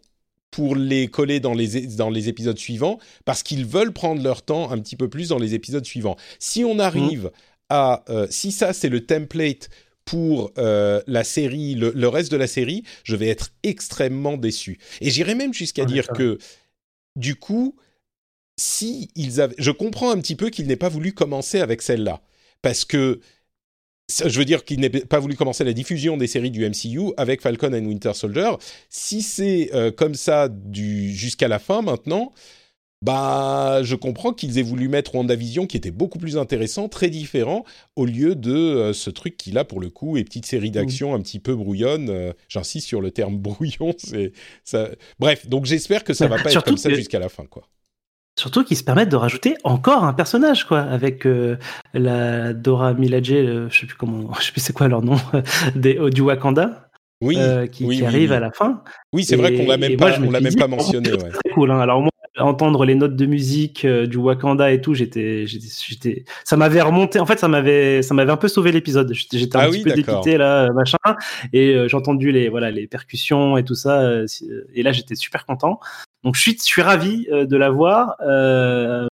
pour 0.51 0.75
les 0.75 1.07
coller 1.07 1.39
dans 1.39 1.53
les, 1.53 1.87
dans 1.87 2.09
les 2.09 2.29
épisodes 2.29 2.57
suivants, 2.57 2.99
parce 3.25 3.43
qu'ils 3.43 3.65
veulent 3.65 3.93
prendre 3.93 4.23
leur 4.23 4.41
temps 4.41 4.71
un 4.71 4.79
petit 4.79 4.95
peu 4.95 5.09
plus 5.09 5.29
dans 5.29 5.39
les 5.39 5.53
épisodes 5.53 5.85
suivants. 5.85 6.15
Si 6.39 6.63
on 6.63 6.79
arrive 6.79 7.31
à... 7.69 8.03
euh, 8.09 8.27
si 8.29 8.51
ça, 8.51 8.73
c'est 8.73 8.89
le 8.89 9.05
template 9.05 9.69
pour 10.05 10.51
euh, 10.57 11.01
la 11.05 11.25
série, 11.25 11.75
le, 11.75 11.91
le 11.93 12.07
reste 12.07 12.31
de 12.31 12.37
la 12.37 12.47
série, 12.47 12.83
je 13.03 13.15
vais 13.17 13.27
être 13.27 13.51
extrêmement 13.63 14.37
déçu. 14.37 14.79
Et 15.01 15.09
j'irai 15.09 15.35
même 15.35 15.53
jusqu'à 15.53 15.83
Ouais, 15.83 15.91
dire 15.91 16.05
ça 16.05 16.13
que, 16.13 16.37
du 17.17 17.35
coup, 17.35 17.75
si 18.57 19.11
ils 19.15 19.41
avaient... 19.41 19.55
Je 19.57 19.71
comprends 19.71 20.11
un 20.11 20.19
petit 20.19 20.35
peu 20.35 20.49
qu'ils 20.49 20.67
n'aient 20.67 20.77
pas 20.77 20.89
voulu 20.89 21.11
commencer 21.13 21.59
avec 21.59 21.81
celle-là. 21.81 22.21
Parce 22.61 22.85
que 22.85 23.19
je 24.09 24.39
veux 24.39 24.45
dire 24.45 24.63
qu'il 24.63 24.79
n'ait 24.79 24.89
pas 24.89 25.19
voulu 25.19 25.35
commencer 25.35 25.63
la 25.63 25.73
diffusion 25.73 26.15
des 26.17 26.27
séries 26.27 26.51
du 26.51 26.67
MCU 26.67 27.11
avec 27.17 27.41
Falcon 27.41 27.73
and 27.73 27.85
Winter 27.85 28.13
Soldier. 28.13 28.51
Si 28.89 29.21
c'est 29.21 29.69
euh, 29.73 29.91
comme 29.91 30.15
ça 30.15 30.47
du 30.49 31.13
jusqu'à 31.13 31.47
la 31.49 31.59
fin 31.59 31.81
maintenant, 31.81 32.31
bah 33.03 33.81
je 33.83 33.95
comprends 33.95 34.33
qu'ils 34.33 34.57
aient 34.57 34.63
voulu 34.63 34.87
mettre 34.87 35.13
WandaVision 35.13 35.67
qui 35.67 35.77
était 35.77 35.91
beaucoup 35.91 36.17
plus 36.19 36.37
intéressant, 36.37 36.87
très 36.89 37.09
différent, 37.09 37.63
au 37.95 38.05
lieu 38.05 38.33
de 38.35 38.55
euh, 38.55 38.93
ce 38.93 39.09
truc 39.09 39.37
qu'il 39.37 39.57
a 39.57 39.65
pour 39.65 39.79
le 39.81 39.89
coup 39.89 40.17
et 40.17 40.23
petite 40.23 40.45
série 40.45 40.71
d'action 40.71 41.13
un 41.13 41.21
petit 41.21 41.39
peu 41.39 41.53
brouillonne. 41.53 42.09
euh, 42.09 42.33
J'insiste 42.47 42.87
sur 42.87 43.01
le 43.01 43.11
terme 43.11 43.37
brouillon. 43.39 43.93
C'est 43.97 44.31
ça. 44.63 44.89
Bref, 45.19 45.47
donc 45.47 45.65
j'espère 45.65 46.03
que 46.03 46.13
ça 46.13 46.27
va 46.27 46.39
pas 46.39 46.51
être 46.53 46.63
comme 46.63 46.77
ça 46.77 46.89
jusqu'à 46.91 47.19
la 47.19 47.29
fin, 47.29 47.45
quoi. 47.45 47.67
Surtout 48.37 48.63
qu'ils 48.63 48.77
se 48.77 48.83
permettent 48.83 49.09
de 49.09 49.15
rajouter 49.15 49.55
encore 49.63 50.03
un 50.03 50.13
personnage, 50.13 50.65
quoi, 50.65 50.81
avec 50.81 51.25
euh, 51.25 51.57
la 51.95 52.53
Dora 52.53 52.93
Milaje, 52.93 53.31
euh, 53.31 53.67
je 53.71 53.79
sais 53.79 53.87
plus 53.87 53.97
comment, 53.97 54.31
je 54.39 54.45
sais 54.45 54.51
plus 54.51 54.61
c'est 54.61 54.73
quoi 54.73 54.87
leur 54.87 55.01
nom, 55.01 55.15
des, 55.75 55.99
du 56.11 56.21
Wakanda, 56.21 56.87
Oui, 57.19 57.35
euh, 57.39 57.65
qui, 57.65 57.83
oui, 57.83 57.95
qui 57.95 58.01
oui, 58.03 58.07
arrive 58.07 58.29
oui. 58.29 58.35
à 58.35 58.39
la 58.39 58.51
fin. 58.51 58.83
Oui, 59.11 59.23
c'est 59.23 59.37
vrai 59.37 59.55
qu'on 59.55 59.65
l'a 59.65 59.77
même 59.77 59.97
pas, 59.97 60.19
on 60.19 60.29
l'a 60.29 60.39
même 60.39 60.51
dit, 60.51 60.55
pas 60.55 60.67
mentionné. 60.67 61.09
c'est 61.17 61.23
ouais. 61.23 61.31
Cool. 61.55 61.71
Hein. 61.71 61.79
Alors 61.79 62.01
moi, 62.01 62.11
entendre 62.39 62.85
les 62.85 62.95
notes 62.95 63.15
de 63.15 63.25
musique 63.25 63.85
euh, 63.85 64.05
du 64.07 64.17
Wakanda 64.17 64.71
et 64.71 64.81
tout, 64.81 64.93
j'étais, 64.93 65.47
j'étais, 65.47 65.67
j'étais- 65.87 66.25
ça 66.43 66.57
m'avait 66.57 66.81
remonté. 66.81 67.19
En 67.19 67.25
fait, 67.25 67.39
ça 67.39 67.47
m'avait, 67.47 68.01
ça 68.01 68.13
m'avait 68.13 68.31
un 68.31 68.37
peu 68.37 68.47
sauvé 68.47 68.71
l'épisode. 68.71 69.11
J'étais, 69.13 69.55
un 69.57 69.61
Ah 69.61 69.67
petit 69.67 69.77
oui, 69.77 69.83
peu 69.83 69.91
dépité 69.93 70.37
là, 70.37 70.71
machin. 70.73 70.97
Et 71.53 71.73
euh, 71.75 71.87
j'ai 71.87 71.97
entendu 71.97 72.31
les, 72.31 72.49
voilà, 72.49 72.71
les 72.71 72.87
percussions 72.87 73.57
et 73.57 73.63
tout 73.63 73.75
ça. 73.75 74.01
euh, 74.01 74.25
et 74.73 74.83
là, 74.83 74.91
j'étais 74.91 75.15
super 75.15 75.45
content. 75.45 75.79
Donc, 76.23 76.35
je 76.35 76.41
suis, 76.41 76.57
je 76.57 76.63
suis 76.63 76.81
ravi 76.81 77.27
de 77.31 77.57
la 77.57 77.69
voir. 77.69 78.15
Euh, 78.21 79.07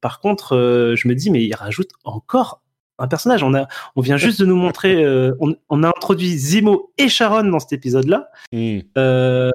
par 0.00 0.20
contre, 0.20 0.94
je 0.96 1.08
me 1.08 1.14
dis, 1.14 1.30
mais 1.30 1.44
il 1.44 1.54
rajoute 1.54 1.90
encore 2.04 2.60
un 2.98 3.08
personnage. 3.08 3.42
On 3.42 3.54
a, 3.54 3.66
on 3.96 4.02
vient 4.02 4.16
juste 4.16 4.40
de 4.40 4.46
nous 4.46 4.56
montrer, 4.56 5.02
euh, 5.04 5.32
on, 5.40 5.56
on 5.68 5.82
a 5.82 5.88
introduit 5.88 6.38
Zemo 6.38 6.92
et 6.98 7.08
Sharon 7.08 7.44
dans 7.44 7.58
cet 7.58 7.72
épisode-là. 7.72 8.28
Hmm. 8.52 8.80
Euh, 8.98 9.50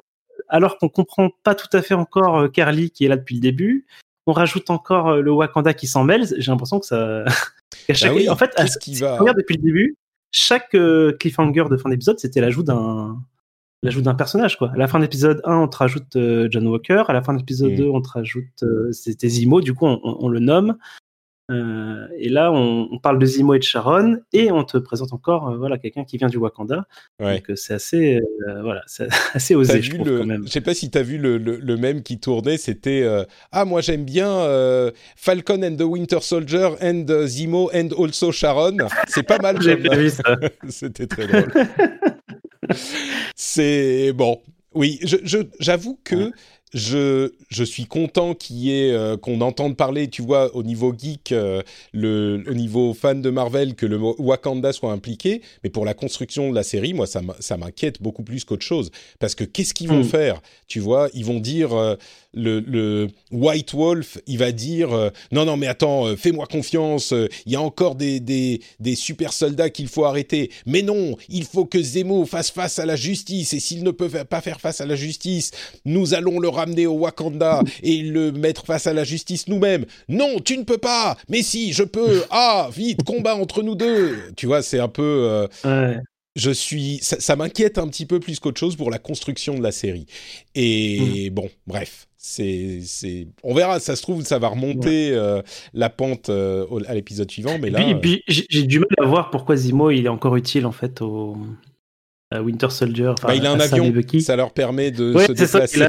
alors 0.50 0.78
qu'on 0.78 0.88
comprend 0.88 1.30
pas 1.42 1.54
tout 1.54 1.68
à 1.72 1.80
fait 1.82 1.94
encore 1.94 2.38
euh, 2.38 2.48
Carly 2.48 2.90
qui 2.90 3.04
est 3.04 3.08
là 3.08 3.16
depuis 3.16 3.36
le 3.36 3.40
début. 3.40 3.86
On 4.26 4.32
rajoute 4.32 4.68
encore 4.70 5.08
euh, 5.08 5.20
le 5.22 5.32
Wakanda 5.32 5.72
qui 5.74 5.86
s'en 5.86 6.04
mêle. 6.04 6.26
J'ai 6.36 6.50
l'impression 6.50 6.78
que 6.78 6.86
ça. 6.86 7.24
chaque... 7.90 8.10
Ah 8.10 8.14
oui, 8.14 8.28
en 8.28 8.36
fait, 8.36 8.52
à- 8.56 8.66
qui 8.66 8.94
va- 8.96 9.18
depuis 9.36 9.56
le 9.56 9.62
début, 9.62 9.96
chaque 10.32 10.74
euh, 10.74 11.12
cliffhanger 11.18 11.64
de 11.70 11.76
fin 11.76 11.88
d'épisode, 11.88 12.18
c'était 12.18 12.40
l'ajout 12.40 12.62
d'un 12.62 13.18
l'ajout 13.82 14.02
d'un 14.02 14.14
personnage 14.14 14.58
quoi. 14.58 14.70
À 14.74 14.76
la 14.76 14.86
fin 14.86 14.98
de 14.98 15.04
l'épisode 15.04 15.40
1, 15.44 15.56
on 15.56 15.66
te 15.68 15.76
rajoute 15.78 16.16
John 16.50 16.66
Walker. 16.68 17.02
À 17.08 17.12
la 17.14 17.22
fin 17.22 17.32
de 17.32 17.38
l'épisode 17.38 17.72
Mm. 17.72 17.76
2, 17.76 17.88
on 17.88 18.02
te 18.02 18.10
rajoute 18.10 18.64
c'était 18.92 19.28
Zemo. 19.30 19.60
Du 19.62 19.72
coup, 19.74 19.86
on, 19.86 19.98
on- 20.04 20.16
on 20.20 20.28
le 20.28 20.38
nomme. 20.40 20.76
Euh, 21.50 22.06
et 22.16 22.28
là, 22.28 22.52
on, 22.52 22.88
on 22.92 22.98
parle 22.98 23.18
de 23.18 23.26
Zemo 23.26 23.54
et 23.54 23.58
de 23.58 23.64
Sharon, 23.64 24.18
et 24.32 24.50
on 24.52 24.62
te 24.64 24.78
présente 24.78 25.12
encore 25.12 25.48
euh, 25.48 25.56
voilà 25.56 25.78
quelqu'un 25.78 26.04
qui 26.04 26.16
vient 26.16 26.28
du 26.28 26.36
Wakanda. 26.38 26.86
Ouais. 27.18 27.36
Donc 27.36 27.50
euh, 27.50 27.56
c'est 27.56 27.74
assez 27.74 28.20
euh, 28.48 28.62
voilà, 28.62 28.82
assez 29.34 29.54
osé, 29.54 29.82
je 29.82 29.90
vu 29.90 29.98
trouve 29.98 30.08
le, 30.08 30.18
quand 30.20 30.26
même. 30.26 30.42
je 30.46 30.50
sais 30.52 30.60
pas 30.60 30.74
si 30.74 30.90
t'as 30.90 31.02
vu 31.02 31.18
le, 31.18 31.38
le, 31.38 31.56
le 31.56 31.76
même 31.76 32.02
qui 32.02 32.20
tournait, 32.20 32.56
c'était 32.56 33.06
ah 33.52 33.64
moi 33.64 33.80
j'aime 33.80 34.04
bien 34.04 34.46
Falcon 35.16 35.62
and 35.62 35.76
the 35.76 35.82
Winter 35.82 36.18
Soldier 36.20 36.70
and 36.80 37.04
uh, 37.08 37.26
Zemo 37.26 37.70
and 37.74 37.88
also 37.98 38.30
Sharon. 38.32 38.76
C'est 39.08 39.24
pas 39.24 39.38
mal. 39.38 39.60
J'ai 39.62 39.74
vu 39.76 40.10
ça. 40.10 40.22
C'était 40.68 41.06
très 41.06 41.26
drôle. 41.26 41.52
C'est 43.34 44.12
bon. 44.14 44.40
Oui, 44.72 45.00
je- 45.02 45.16
je- 45.24 45.38
j'avoue 45.58 45.98
que 46.04 46.30
je, 46.72 47.32
je 47.48 47.64
suis 47.64 47.86
content 47.86 48.34
qu'il 48.34 48.56
y 48.58 48.70
ait, 48.72 48.92
euh, 48.92 49.16
qu'on 49.16 49.40
entende 49.40 49.76
parler, 49.76 50.08
tu 50.08 50.22
vois, 50.22 50.54
au 50.54 50.62
niveau 50.62 50.94
geek, 50.96 51.32
euh, 51.32 51.62
le, 51.92 52.42
au 52.48 52.54
niveau 52.54 52.94
fan 52.94 53.20
de 53.22 53.30
Marvel, 53.30 53.74
que 53.74 53.86
le 53.86 53.98
Wakanda 53.98 54.72
soit 54.72 54.92
impliqué. 54.92 55.42
Mais 55.64 55.70
pour 55.70 55.84
la 55.84 55.94
construction 55.94 56.50
de 56.50 56.54
la 56.54 56.62
série, 56.62 56.94
moi, 56.94 57.06
ça 57.06 57.56
m'inquiète 57.56 58.00
beaucoup 58.02 58.22
plus 58.22 58.44
qu'autre 58.44 58.64
chose. 58.64 58.90
Parce 59.18 59.34
que 59.34 59.44
qu'est-ce 59.44 59.74
qu'ils 59.74 59.88
vont 59.88 60.00
Mm. 60.00 60.04
faire? 60.04 60.40
Tu 60.68 60.80
vois, 60.80 61.08
ils 61.14 61.24
vont 61.24 61.40
dire, 61.40 61.72
euh, 61.72 61.96
le, 62.32 62.60
le 62.60 63.08
White 63.32 63.72
Wolf, 63.74 64.18
il 64.28 64.38
va 64.38 64.52
dire, 64.52 64.92
euh, 64.92 65.10
non, 65.32 65.44
non, 65.44 65.56
mais 65.56 65.66
attends, 65.66 66.06
euh, 66.06 66.16
fais-moi 66.16 66.46
confiance, 66.46 67.12
euh, 67.12 67.28
il 67.46 67.52
y 67.52 67.56
a 67.56 67.60
encore 67.60 67.96
des, 67.96 68.20
des, 68.20 68.60
des 68.78 68.94
super 68.94 69.32
soldats 69.32 69.68
qu'il 69.70 69.88
faut 69.88 70.04
arrêter. 70.04 70.50
Mais 70.66 70.82
non, 70.82 71.16
il 71.28 71.44
faut 71.44 71.64
que 71.64 71.82
Zemo 71.82 72.24
fasse 72.26 72.50
face 72.52 72.78
à 72.78 72.86
la 72.86 72.94
justice. 72.96 73.52
Et 73.52 73.58
s'il 73.60 73.82
ne 73.82 73.90
peut 73.90 74.08
pas 74.08 74.40
faire 74.40 74.60
face 74.60 74.80
à 74.80 74.86
la 74.86 74.94
justice, 74.94 75.50
nous 75.84 76.14
allons 76.14 76.38
le 76.38 76.48
ramener 76.60 76.86
au 76.86 76.94
Wakanda 76.94 77.62
et 77.82 77.98
le 78.02 78.32
mettre 78.32 78.64
face 78.64 78.86
à 78.86 78.92
la 78.94 79.04
justice 79.04 79.48
nous-mêmes. 79.48 79.84
Non, 80.08 80.38
tu 80.44 80.56
ne 80.56 80.62
peux 80.64 80.78
pas. 80.78 81.16
Mais 81.28 81.42
si, 81.42 81.72
je 81.72 81.82
peux. 81.82 82.22
Ah, 82.30 82.68
vite, 82.74 83.02
combat 83.04 83.34
entre 83.36 83.62
nous 83.62 83.74
deux. 83.74 84.16
Tu 84.36 84.46
vois, 84.46 84.62
c'est 84.62 84.78
un 84.78 84.88
peu. 84.88 85.02
euh, 85.02 85.46
Ouais. 85.64 85.96
je 86.36 86.50
suis, 86.52 86.98
ça, 87.02 87.18
ça 87.20 87.34
m'inquiète 87.36 87.76
un 87.78 87.88
petit 87.88 88.06
peu 88.06 88.20
plus 88.20 88.38
qu'autre 88.38 88.60
chose 88.60 88.76
pour 88.76 88.90
la 88.90 88.98
construction 88.98 89.58
de 89.58 89.62
la 89.62 89.72
série. 89.72 90.06
Et 90.54 91.28
Hmm. 91.30 91.34
bon, 91.34 91.50
bref, 91.66 92.06
c'est, 92.16 92.80
c'est, 92.84 93.26
on 93.42 93.52
verra. 93.54 93.80
Ça 93.80 93.96
se 93.96 94.02
trouve, 94.02 94.24
ça 94.24 94.38
va 94.38 94.48
remonter 94.48 95.10
euh, 95.12 95.42
la 95.74 95.90
pente 95.90 96.28
euh, 96.28 96.66
à 96.86 96.94
l'épisode 96.94 97.30
suivant, 97.30 97.58
mais 97.58 97.68
Et 97.68 97.70
là, 97.72 97.94
puis, 98.00 98.22
j'ai 98.28 98.62
du 98.62 98.78
mal 98.78 98.88
à 99.00 99.06
voir 99.06 99.30
pourquoi 99.30 99.56
Zemo 99.56 99.90
il 99.90 100.06
est 100.06 100.08
encore 100.08 100.36
utile 100.36 100.66
en 100.66 100.72
fait 100.72 101.02
au 101.02 101.36
Winter 102.32 102.70
Soldier. 102.70 103.12
bah, 103.22 103.34
il 103.34 103.44
a 103.44 103.52
un 103.52 103.58
avion, 103.60 103.92
ça 104.20 104.36
leur 104.36 104.52
permet 104.52 104.90
de 104.92 105.14
Ouais, 105.14 105.26
se 105.26 105.34
ça, 105.34 105.60
déplacer. 105.66 105.86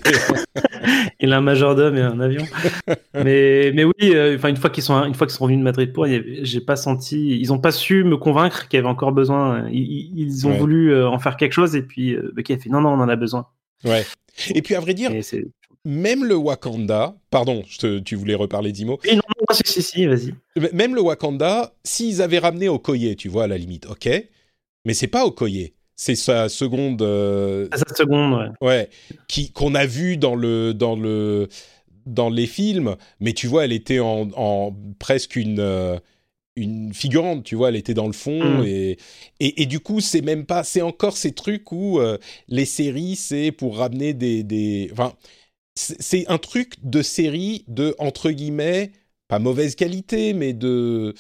il 1.19 1.32
a 1.34 1.38
un 1.38 1.41
majordome 1.41 1.95
et 1.97 2.01
un 2.01 2.19
avion. 2.19 2.43
mais, 3.13 3.71
mais 3.75 3.84
oui, 3.84 3.93
euh, 4.04 4.38
une 4.47 4.58
fois 4.58 4.69
qu'ils 4.71 4.84
sont 4.84 5.04
une 5.04 5.13
fois 5.13 5.27
qu'ils 5.27 5.36
sont 5.36 5.43
revenus 5.43 5.60
de 5.60 5.63
Madrid 5.63 5.93
pour, 5.93 6.08
j'ai 6.08 6.62
pas 6.62 6.75
senti, 6.75 7.39
ils 7.39 7.54
ont 7.54 7.60
pas 7.60 7.71
su 7.71 8.04
me 8.04 8.17
convaincre 8.17 8.67
qu'il 8.67 8.77
y 8.77 8.80
avait 8.80 8.89
encore 8.89 9.12
besoin. 9.12 9.67
Ils, 9.71 10.47
ont 10.47 10.51
Ouais. 10.51 10.58
voulu 10.58 10.93
euh, 10.93 11.08
en 11.08 11.19
faire 11.19 11.38
quelque 11.38 11.54
chose 11.54 11.75
et 11.75 11.84
puis 11.84 12.15
euh, 12.15 12.32
Bucky 12.36 12.54
a 12.54 12.58
fait 12.58 12.69
non 12.69 12.82
non 12.82 12.89
on 12.89 12.99
en 13.01 13.10
a 13.10 13.15
besoin. 13.15 13.45
ouais. 13.86 14.04
Et 14.56 14.62
puis 14.63 14.73
à 14.75 14.80
vrai 14.80 14.93
dire, 14.95 15.12
même 15.86 16.23
le 16.25 16.36
Wakanda, 16.36 17.15
pardon, 17.30 17.63
je 17.67 17.77
te- 17.77 17.99
tu 17.99 18.15
voulais 18.15 18.34
reparler 18.36 18.71
d'Imo, 18.71 18.99
oui, 19.04 19.15
non, 19.15 19.21
non, 19.27 19.56
si 19.63 19.82
si 19.82 20.06
vas-y. 20.06 20.34
Même 20.73 20.95
le 20.95 21.01
Wakanda, 21.01 21.73
s'ils 21.84 22.21
avaient 22.21 22.39
ramené 22.39 22.69
Okoye, 22.69 23.15
tu 23.15 23.30
vois, 23.30 23.43
à 23.43 23.47
la 23.47 23.58
limite, 23.58 23.86
ok, 23.88 24.10
mais 24.86 24.93
c'est 24.93 25.08
pas 25.08 25.25
Okoye, 25.25 25.73
c'est 26.02 26.16
sa 26.16 26.50
seconde. 26.50 27.02
euh, 27.04 27.68
sa 27.76 27.96
seconde. 27.96 28.34
ouais. 28.34 28.68
Ouais, 28.68 28.90
qui 29.28 29.52
qu'on 29.52 29.76
a 29.76 29.86
vu 29.86 30.18
dans 30.18 30.36
le 30.36 30.74
dans 30.74 30.96
le 30.96 31.48
dans 32.06 32.30
les 32.30 32.48
films, 32.48 32.96
mais 33.20 33.34
tu 33.34 33.48
vois, 33.48 33.66
elle 33.66 33.72
était 33.74 34.00
en, 34.00 34.30
en 34.36 34.76
presque 35.00 35.36
une 35.36 35.60
euh, 35.60 36.00
une 36.56 36.94
figurante, 36.94 37.44
tu 37.46 37.56
vois, 37.56 37.70
elle 37.70 37.76
était 37.78 37.94
dans 37.94 38.08
le 38.08 38.14
fond 38.14 38.62
Mm. 38.62 38.66
et, 38.66 38.98
et 39.40 39.62
et 39.64 39.66
du 39.68 39.80
coup, 39.80 40.02
c'est 40.02 40.22
même 40.22 40.46
pas, 40.46 40.64
c'est 40.64 40.82
encore 40.82 41.18
ces 41.18 41.34
trucs 41.34 41.72
où 41.72 42.00
euh, 42.00 42.18
les 42.48 42.66
séries, 42.66 43.16
c'est 43.16 43.52
pour 43.52 43.78
ramener 43.78 44.14
des 44.14 44.44
des, 44.44 44.90
enfin, 44.94 45.14
c'est 45.76 46.02
c'est 46.02 46.28
un 46.30 46.38
truc 46.40 46.76
de 46.84 47.02
série 47.04 47.66
de 47.68 47.96
entre 48.00 48.32
guillemets 48.32 48.92
pas 49.30 49.40
mauvaise 49.40 49.76
qualité, 49.76 50.34
mais 50.34 50.54
de 50.54 51.14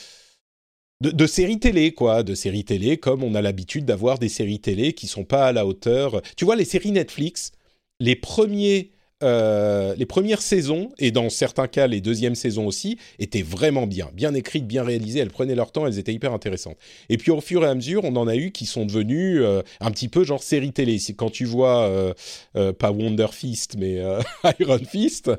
de, 1.01 1.25
séries 1.25 1.59
télé, 1.59 1.91
quoi, 1.93 2.21
de 2.23 2.35
séries 2.35 2.63
télé, 2.63 2.97
comme 2.97 3.23
on 3.23 3.33
a 3.33 3.41
l'habitude 3.41 3.85
d'avoir 3.85 4.19
des 4.19 4.29
séries 4.29 4.59
télé 4.59 4.93
qui 4.93 5.07
sont 5.07 5.23
pas 5.23 5.47
à 5.47 5.51
la 5.51 5.65
hauteur. 5.65 6.21
Tu 6.37 6.45
vois, 6.45 6.55
les 6.55 6.65
séries 6.65 6.91
Netflix, 6.91 7.51
les 7.99 8.15
premiers, 8.15 8.91
euh, 9.23 9.95
les 9.97 10.05
premières 10.05 10.41
saisons 10.41 10.89
et 10.99 11.11
dans 11.11 11.29
certains 11.29 11.67
cas 11.67 11.87
les 11.87 12.01
deuxièmes 12.01 12.35
saisons 12.35 12.67
aussi 12.67 12.97
étaient 13.17 13.41
vraiment 13.41 13.87
bien, 13.87 14.09
bien 14.13 14.35
écrites, 14.35 14.67
bien 14.67 14.83
réalisées. 14.83 15.19
Elles 15.19 15.31
prenaient 15.31 15.55
leur 15.55 15.71
temps, 15.71 15.87
elles 15.87 15.97
étaient 15.97 16.13
hyper 16.13 16.33
intéressantes. 16.33 16.77
Et 17.09 17.17
puis 17.17 17.31
au 17.31 17.41
fur 17.41 17.63
et 17.63 17.67
à 17.67 17.73
mesure, 17.73 18.03
on 18.03 18.15
en 18.15 18.27
a 18.27 18.35
eu 18.35 18.51
qui 18.51 18.67
sont 18.67 18.85
devenus 18.85 19.41
euh, 19.41 19.63
un 19.79 19.89
petit 19.89 20.07
peu 20.07 20.23
genre 20.23 20.43
séries 20.43 20.73
télé. 20.73 20.99
Quand 21.17 21.31
tu 21.31 21.45
vois 21.45 22.13
euh, 22.55 22.73
pas 22.73 22.91
Wonder 22.91 23.27
Fist, 23.31 23.75
mais 23.77 24.03
Iron 24.59 24.79
Fist. 24.87 25.31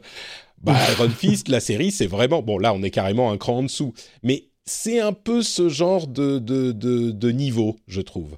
Bah, 0.61 0.77
Iron 0.93 1.11
Fist, 1.11 1.49
la 1.49 1.59
série, 1.59 1.91
c'est 1.91 2.07
vraiment 2.07 2.41
bon. 2.41 2.57
Là, 2.59 2.73
on 2.73 2.85
est 2.85 2.91
carrément 2.91 3.33
un 3.33 3.37
cran 3.37 3.59
en 3.59 3.63
dessous, 3.65 3.95
mais 4.23 4.45
c'est 4.65 5.01
un 5.01 5.13
peu 5.13 5.43
ce 5.43 5.69
genre 5.69 6.07
de, 6.07 6.39
de, 6.39 6.73
de, 6.73 7.11
de 7.11 7.31
niveau, 7.31 7.77
je 7.89 8.01
trouve. 8.01 8.37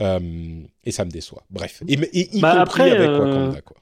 Euh, 0.00 0.60
et 0.84 0.90
ça 0.90 1.04
me 1.04 1.10
déçoit. 1.10 1.44
Bref. 1.50 1.82
Et, 1.88 1.94
et 1.94 2.36
y 2.36 2.40
Bah, 2.40 2.56
compris 2.64 2.82
après, 2.82 2.90
avec 2.90 3.08
euh, 3.10 3.18
Wakanda, 3.20 3.60
quoi. 3.62 3.76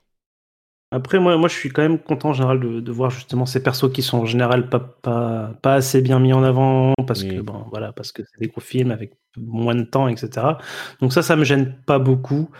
Après, 0.90 1.18
moi, 1.18 1.38
moi, 1.38 1.48
je 1.48 1.54
suis 1.54 1.70
quand 1.70 1.80
même 1.82 1.98
content 1.98 2.30
en 2.30 2.32
général 2.34 2.60
de, 2.60 2.80
de 2.80 2.92
voir 2.92 3.10
justement 3.10 3.46
ces 3.46 3.62
persos 3.62 3.90
qui 3.92 4.02
sont 4.02 4.18
en 4.18 4.26
général 4.26 4.68
pas, 4.68 4.78
pas, 4.80 5.54
pas 5.62 5.74
assez 5.74 6.02
bien 6.02 6.18
mis 6.20 6.34
en 6.34 6.42
avant 6.42 6.92
parce 7.06 7.24
que 7.24 7.40
Mm. 7.40 7.42
bon, 7.42 7.64
voilà, 7.70 7.92
parce 7.92 8.12
que 8.12 8.22
c'est 8.24 8.38
des 8.40 8.48
gros 8.48 8.60
films 8.60 8.90
avec 8.90 9.14
moins 9.38 9.74
de 9.74 9.84
temps, 9.84 10.06
etc. 10.08 10.58
Donc 11.00 11.14
ça, 11.14 11.22
ça 11.22 11.34
me 11.36 11.44
gêne 11.44 11.74
pas 11.86 11.98
beaucoup. 11.98 12.50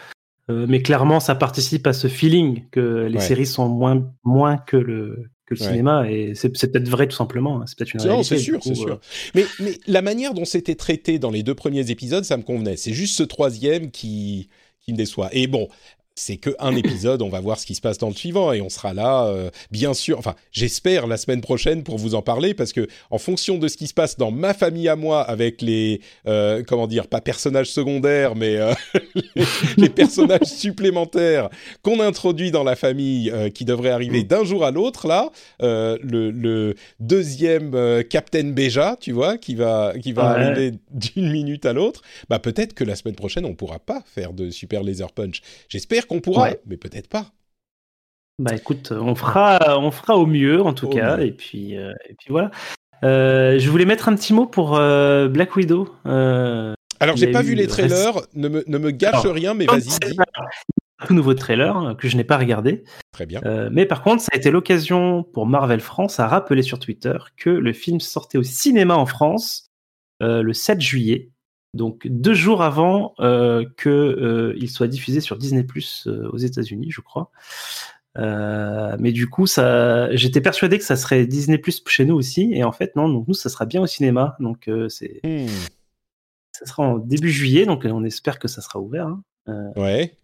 Euh, 0.51 0.67
mais 0.69 0.83
clairement, 0.83 1.21
ça 1.21 1.35
participe 1.35 1.87
à 1.87 1.93
ce 1.93 2.09
feeling 2.09 2.69
que 2.71 3.07
les 3.07 3.19
Ouais. 3.19 3.21
séries 3.21 3.47
sont 3.47 3.69
moins, 3.69 4.11
moins 4.25 4.57
que 4.57 4.79
le, 4.79 5.31
que 5.55 5.59
le 5.61 5.65
Ouais. 5.65 5.71
cinéma. 5.73 6.11
Et 6.11 6.35
c'est 6.35 6.49
peut-être 6.51 6.89
vrai 6.89 7.07
tout 7.09 7.17
simplement. 7.17 7.61
hein. 7.61 7.65
C'est 7.67 7.79
peut-être 7.79 7.95
une 7.95 8.01
Non, 8.01 8.07
réalité. 8.07 8.29
c'est 8.37 8.39
sûr, 8.43 8.61
c'est 8.63 8.75
sûr. 8.75 8.93
euh, 8.95 8.97
Mais, 9.35 9.45
mais 9.61 9.79
la 9.87 10.03
manière 10.03 10.35
dont 10.35 10.45
c'était 10.45 10.75
traité 10.75 11.19
dans 11.19 11.31
les 11.31 11.43
deux 11.43 11.55
premiers 11.55 11.91
épisodes, 11.91 12.25
ça 12.25 12.37
me 12.37 12.43
convenait. 12.43 12.77
C'est 12.77 12.93
juste 12.93 13.17
ce 13.17 13.23
troisième 13.23 13.91
qui, 13.91 14.49
qui 14.81 14.93
me 14.93 14.97
déçoit. 14.97 15.29
Et 15.33 15.47
bon, 15.47 15.69
c'est 16.15 16.37
que 16.37 16.51
un 16.59 16.77
épisode, 16.77 17.23
on 17.23 17.29
va 17.29 17.41
voir 17.41 17.59
ce 17.59 17.67
qui 17.67 17.75
se 17.75 17.81
passe 17.81 17.99
dans 17.99 18.09
le 18.09 18.15
suivant 18.15 18.53
et 18.53 18.61
on 18.61 18.69
sera 18.69 18.93
là, 18.95 19.27
euh, 19.27 19.51
bien 19.71 19.95
sûr. 19.95 20.19
Enfin, 20.19 20.35
j'espère 20.51 21.07
la 21.07 21.17
semaine 21.17 21.41
prochaine 21.41 21.83
pour 21.83 21.99
vous 21.99 22.15
en 22.15 22.23
parler 22.23 22.55
parce 22.55 22.73
que 22.73 22.87
en 23.11 23.19
fonction 23.19 23.59
de 23.59 23.69
ce 23.69 23.77
qui 23.77 23.87
se 23.87 23.95
passe 23.95 24.17
dans 24.17 24.31
ma 24.31 24.55
famille 24.55 24.89
à 24.89 24.97
moi 24.97 25.23
avec 25.23 25.63
les, 25.63 26.01
euh, 26.27 26.63
comment 26.67 26.87
dire, 26.87 27.07
pas 27.07 27.21
personnages 27.21 27.71
secondaires, 27.71 28.35
mais 28.35 28.57
euh, 28.57 28.73
les, 29.37 29.45
les 29.79 29.89
personnages 29.89 30.43
supplémentaires 30.47 31.49
qu'on 31.83 32.01
introduit 32.01 32.51
dans 32.51 32.65
la 32.65 32.77
famille, 32.77 33.33
qui 33.55 33.65
devraient 33.65 33.91
arriver 33.91 34.23
d'un 34.25 34.45
jour 34.45 34.65
à 34.65 34.71
l'autre 34.71 35.07
là, 35.07 35.31
le, 35.61 36.31
le 36.31 36.75
deuxième 37.01 38.03
Captain 38.09 38.51
Beja, 38.51 38.97
tu 39.01 39.13
vois, 39.13 39.39
qui 39.39 39.55
va, 39.55 39.93
qui 40.01 40.13
va 40.13 40.23
Ouais. 40.23 40.29
arriver 40.45 40.73
d'une 40.93 41.31
minute 41.33 41.67
à 41.67 41.73
l'autre, 41.73 42.01
bah 42.29 42.39
peut-être 42.39 42.75
que 42.75 42.85
la 42.85 42.95
semaine 42.95 43.17
prochaine 43.17 43.45
on 43.45 43.55
pourra 43.55 43.79
pas 43.81 44.03
faire 44.15 44.33
de 44.33 44.51
Super 44.51 44.83
Laser 44.85 45.11
Punch. 45.13 45.41
J'espère 45.69 46.02
qu'on 46.07 46.21
pourra, 46.21 46.45
Ouais. 46.45 46.61
mais 46.67 46.77
peut-être 46.77 47.09
pas. 47.09 47.27
Bah 48.39 48.55
écoute, 48.57 48.93
on 48.93 49.15
fera, 49.15 49.79
on 49.79 49.91
fera 49.91 50.17
au 50.17 50.27
mieux 50.27 50.63
en 50.63 50.73
tout 50.73 50.89
cas, 50.89 51.19
et 51.19 51.33
puis, 51.33 51.77
euh, 51.77 51.93
et 52.09 52.15
puis 52.15 52.29
voilà. 52.31 52.51
Euh, 53.05 53.59
je 53.59 53.69
voulais 53.71 53.85
mettre 53.85 54.09
un 54.09 54.15
petit 54.17 54.33
mot 54.33 54.47
pour 54.47 54.77
euh, 54.77 55.29
Black 55.29 55.55
Widow. 55.57 55.89
Alors 56.05 57.17
j'ai 57.17 57.31
pas 57.31 57.43
vu 57.43 57.55
les 57.55 57.65
le 57.65 57.69
trailers, 57.69 58.13
ne 58.35 58.49
me, 58.49 58.65
ne 58.67 58.79
me 58.79 58.91
gâche 58.91 59.17
Alors, 59.23 59.35
rien, 59.35 59.55
mais 59.55 59.67
vas-y, 59.67 59.91
c'est 59.91 60.11
dis. 60.11 60.17
un 60.19 61.07
tout 61.07 61.15
nouveau 61.15 61.35
trailer 61.35 61.97
que 61.99 62.09
je 62.09 62.17
n'ai 62.17 62.25
pas 62.25 62.39
regardé. 62.39 62.85
Très 63.13 63.27
bien. 63.27 63.41
Mais 63.71 63.87
par 63.87 64.03
contre, 64.03 64.23
ça 64.23 64.31
a 64.33 64.37
été 64.37 64.51
l'occasion 64.51 65.25
pour 65.25 65.47
Marvel 65.47 65.81
France 65.81 66.19
à 66.21 66.27
rappeler 66.29 66.63
sur 66.63 66.79
Twitter 66.79 67.17
que 67.37 67.51
le 67.51 67.73
film 67.73 67.99
sortait 68.01 68.39
au 68.39 68.43
cinéma 68.45 68.95
en 68.97 69.07
France 69.07 69.67
le 70.21 70.53
7 70.53 70.81
juillet, 70.81 71.32
donc 71.75 72.07
deux 72.07 72.35
jours 72.35 72.63
avant 72.63 73.15
euh, 73.21 73.65
que 73.77 73.89
euh, 73.89 74.55
il 74.59 74.69
soit 74.71 74.89
diffusé 74.89 75.21
sur 75.21 75.37
Disney 75.39 75.65
Plus 75.65 76.07
aux 76.33 76.37
États-Unis, 76.39 76.91
je 76.91 77.01
crois. 77.01 77.31
Euh, 78.19 78.95
mais 78.99 79.11
du 79.13 79.29
coup, 79.29 79.47
ça, 79.47 80.15
j'étais 80.15 80.43
persuadé 80.43 80.77
que 80.79 80.85
ça 80.85 80.97
serait 80.97 81.27
Disney 81.27 81.57
Plus 81.59 81.83
chez 81.87 82.05
nous 82.05 82.15
aussi, 82.15 82.51
et 82.53 82.63
en 82.65 82.73
fait 82.73 82.95
non. 82.97 83.09
Donc 83.09 83.27
nous, 83.29 83.35
ça 83.35 83.49
sera 83.49 83.65
bien 83.65 83.81
au 83.81 83.87
cinéma. 83.87 84.37
Donc 84.39 84.69
euh, 84.69 84.89
c'est, 84.89 85.21
Hmm, 85.25 85.47
ça 86.53 86.67
sera 86.67 86.83
en 86.83 86.99
début 86.99 87.31
juillet. 87.31 87.65
Donc 87.65 87.87
on 87.91 88.05
espère 88.05 88.39
que 88.39 88.49
ça 88.49 88.61
sera 88.61 88.79
ouvert. 88.81 89.07
hein. 89.47 89.73
ouais. 89.77 90.15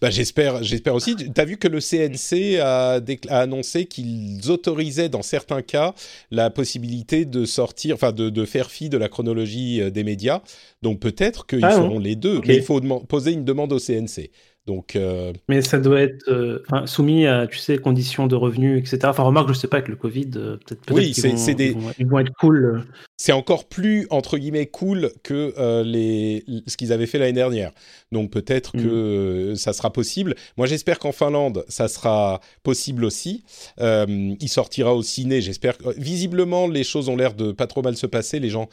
Bah, 0.00 0.10
j'espère, 0.10 0.62
j'espère 0.62 0.94
aussi. 0.94 1.16
Tu 1.16 1.28
as 1.36 1.44
vu 1.44 1.56
que 1.56 1.66
le 1.66 1.80
CNC 1.80 2.58
a, 2.60 3.00
annoncé 3.30 3.86
qu'ils 3.86 4.50
autorisaient 4.50 5.08
dans 5.08 5.22
certains 5.22 5.62
cas 5.62 5.94
la 6.30 6.50
possibilité 6.50 7.24
de 7.24 7.44
sortir, 7.44 7.94
enfin 7.94 8.12
de, 8.12 8.30
de 8.30 8.44
faire 8.44 8.70
fi 8.70 8.88
de 8.88 8.98
la 8.98 9.08
chronologie 9.08 9.80
euh, 9.80 9.90
des 9.90 10.04
médias. 10.04 10.42
Donc 10.82 11.00
peut-être 11.00 11.46
qu'ils 11.46 11.64
Ah, 11.64 11.70
feront 11.70 11.98
les 11.98 12.16
deux, 12.16 12.40
mais 12.46 12.56
il 12.56 12.62
faut 12.62 12.80
poser 13.08 13.32
une 13.32 13.44
demande 13.44 13.72
au 13.72 13.78
CNC. 13.78 14.30
Donc 14.66 14.94
euh, 14.94 15.32
Mais 15.48 15.60
ça 15.62 15.80
doit 15.80 16.00
être 16.00 16.22
euh, 16.28 16.60
soumis 16.86 17.26
à, 17.26 17.48
tu 17.48 17.58
sais, 17.58 17.78
conditions 17.78 18.28
de 18.28 18.36
revenus, 18.36 18.78
etc. 18.78 18.98
Enfin, 19.06 19.24
remarque, 19.24 19.48
je 19.48 19.54
sais 19.54 19.66
pas 19.66 19.78
avec 19.78 19.88
le 19.88 19.96
Covid, 19.96 20.26
peut-être 20.30 20.80
peut 20.82 20.94
Oui, 20.94 21.12
vont, 21.12 21.36
c'est 21.36 21.54
des- 21.54 21.70
ils 21.70 21.74
vont, 21.74 21.92
ils 21.98 22.06
vont 22.06 22.18
être 22.20 22.32
cool. 22.38 22.84
C'est 23.22 23.30
encore 23.30 23.66
plus 23.66 24.08
entre 24.10 24.36
guillemets 24.36 24.66
cool 24.66 25.12
que 25.22 25.54
euh, 25.56 25.84
les 25.84 26.44
ce 26.66 26.76
qu'ils 26.76 26.92
avaient 26.92 27.06
fait 27.06 27.20
l'année 27.20 27.32
dernière. 27.32 27.70
Donc 28.10 28.32
peut-être 28.32 28.72
que 28.72 28.78
euh, 28.78 29.54
ça 29.54 29.72
sera 29.72 29.92
possible. 29.92 30.34
Moi 30.56 30.66
j'espère 30.66 30.98
qu'en 30.98 31.12
Finlande 31.12 31.64
ça 31.68 31.86
sera 31.86 32.40
possible 32.64 33.04
aussi. 33.04 33.44
Euh, 33.78 34.34
il 34.40 34.48
sortira 34.48 34.92
au 34.92 35.04
ciné. 35.04 35.40
J'espère. 35.40 35.76
Visiblement 35.96 36.66
les 36.66 36.82
choses 36.82 37.08
ont 37.08 37.14
l'air 37.14 37.34
de 37.34 37.52
pas 37.52 37.68
trop 37.68 37.80
mal 37.80 37.96
se 37.96 38.08
passer. 38.08 38.40
Les 38.40 38.50
gens 38.50 38.68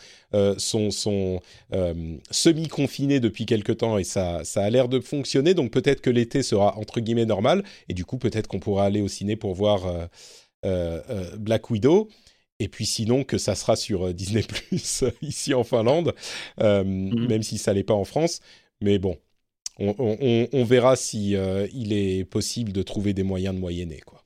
sont 0.57 0.89
sont 0.89 1.41
semi 2.31 2.67
confinés 2.69 3.19
depuis 3.19 3.45
quelque 3.45 3.71
temps 3.71 3.99
et 3.99 4.03
ça 4.03 4.43
ça 4.45 4.63
a 4.63 4.69
l'air 4.71 4.89
de 4.89 4.99
fonctionner. 4.99 5.53
Donc 5.53 5.69
peut-être 5.69 6.01
que 6.01 6.09
l'été 6.09 6.41
sera 6.41 6.75
entre 6.79 7.01
guillemets 7.01 7.27
normal 7.27 7.63
et 7.87 7.93
du 7.93 8.03
coup 8.03 8.17
peut-être 8.17 8.47
qu'on 8.47 8.59
pourra 8.59 8.85
aller 8.85 9.01
au 9.01 9.07
ciné 9.07 9.35
pour 9.35 9.53
voir 9.53 9.81
Black 11.37 11.69
Widow. 11.69 12.09
Et 12.59 12.67
puis 12.67 12.85
sinon 12.85 13.23
que 13.23 13.37
ça 13.37 13.55
sera 13.55 13.75
sur 13.75 14.07
euh, 14.07 14.13
Disney 14.13 14.43
Plus 14.47 15.03
ici 15.21 15.53
en 15.53 15.63
Finlande, 15.63 16.13
euh, 16.61 16.83
même 16.83 17.43
si 17.43 17.57
ça 17.57 17.73
l'est 17.73 17.83
pas 17.83 17.93
en 17.93 18.03
France. 18.05 18.41
Mais 18.81 18.99
bon, 18.99 19.17
on, 19.79 19.95
on- 19.97 20.17
on- 20.19 20.47
on 20.51 20.63
verra 20.65 20.95
si 20.95 21.35
euh, 21.35 21.67
il 21.73 21.93
est 21.93 22.25
possible 22.25 22.71
de 22.71 22.81
trouver 22.83 23.13
des 23.13 23.23
moyens 23.23 23.55
de 23.55 23.59
moyenner 23.59 23.99
quoi. 24.05 24.23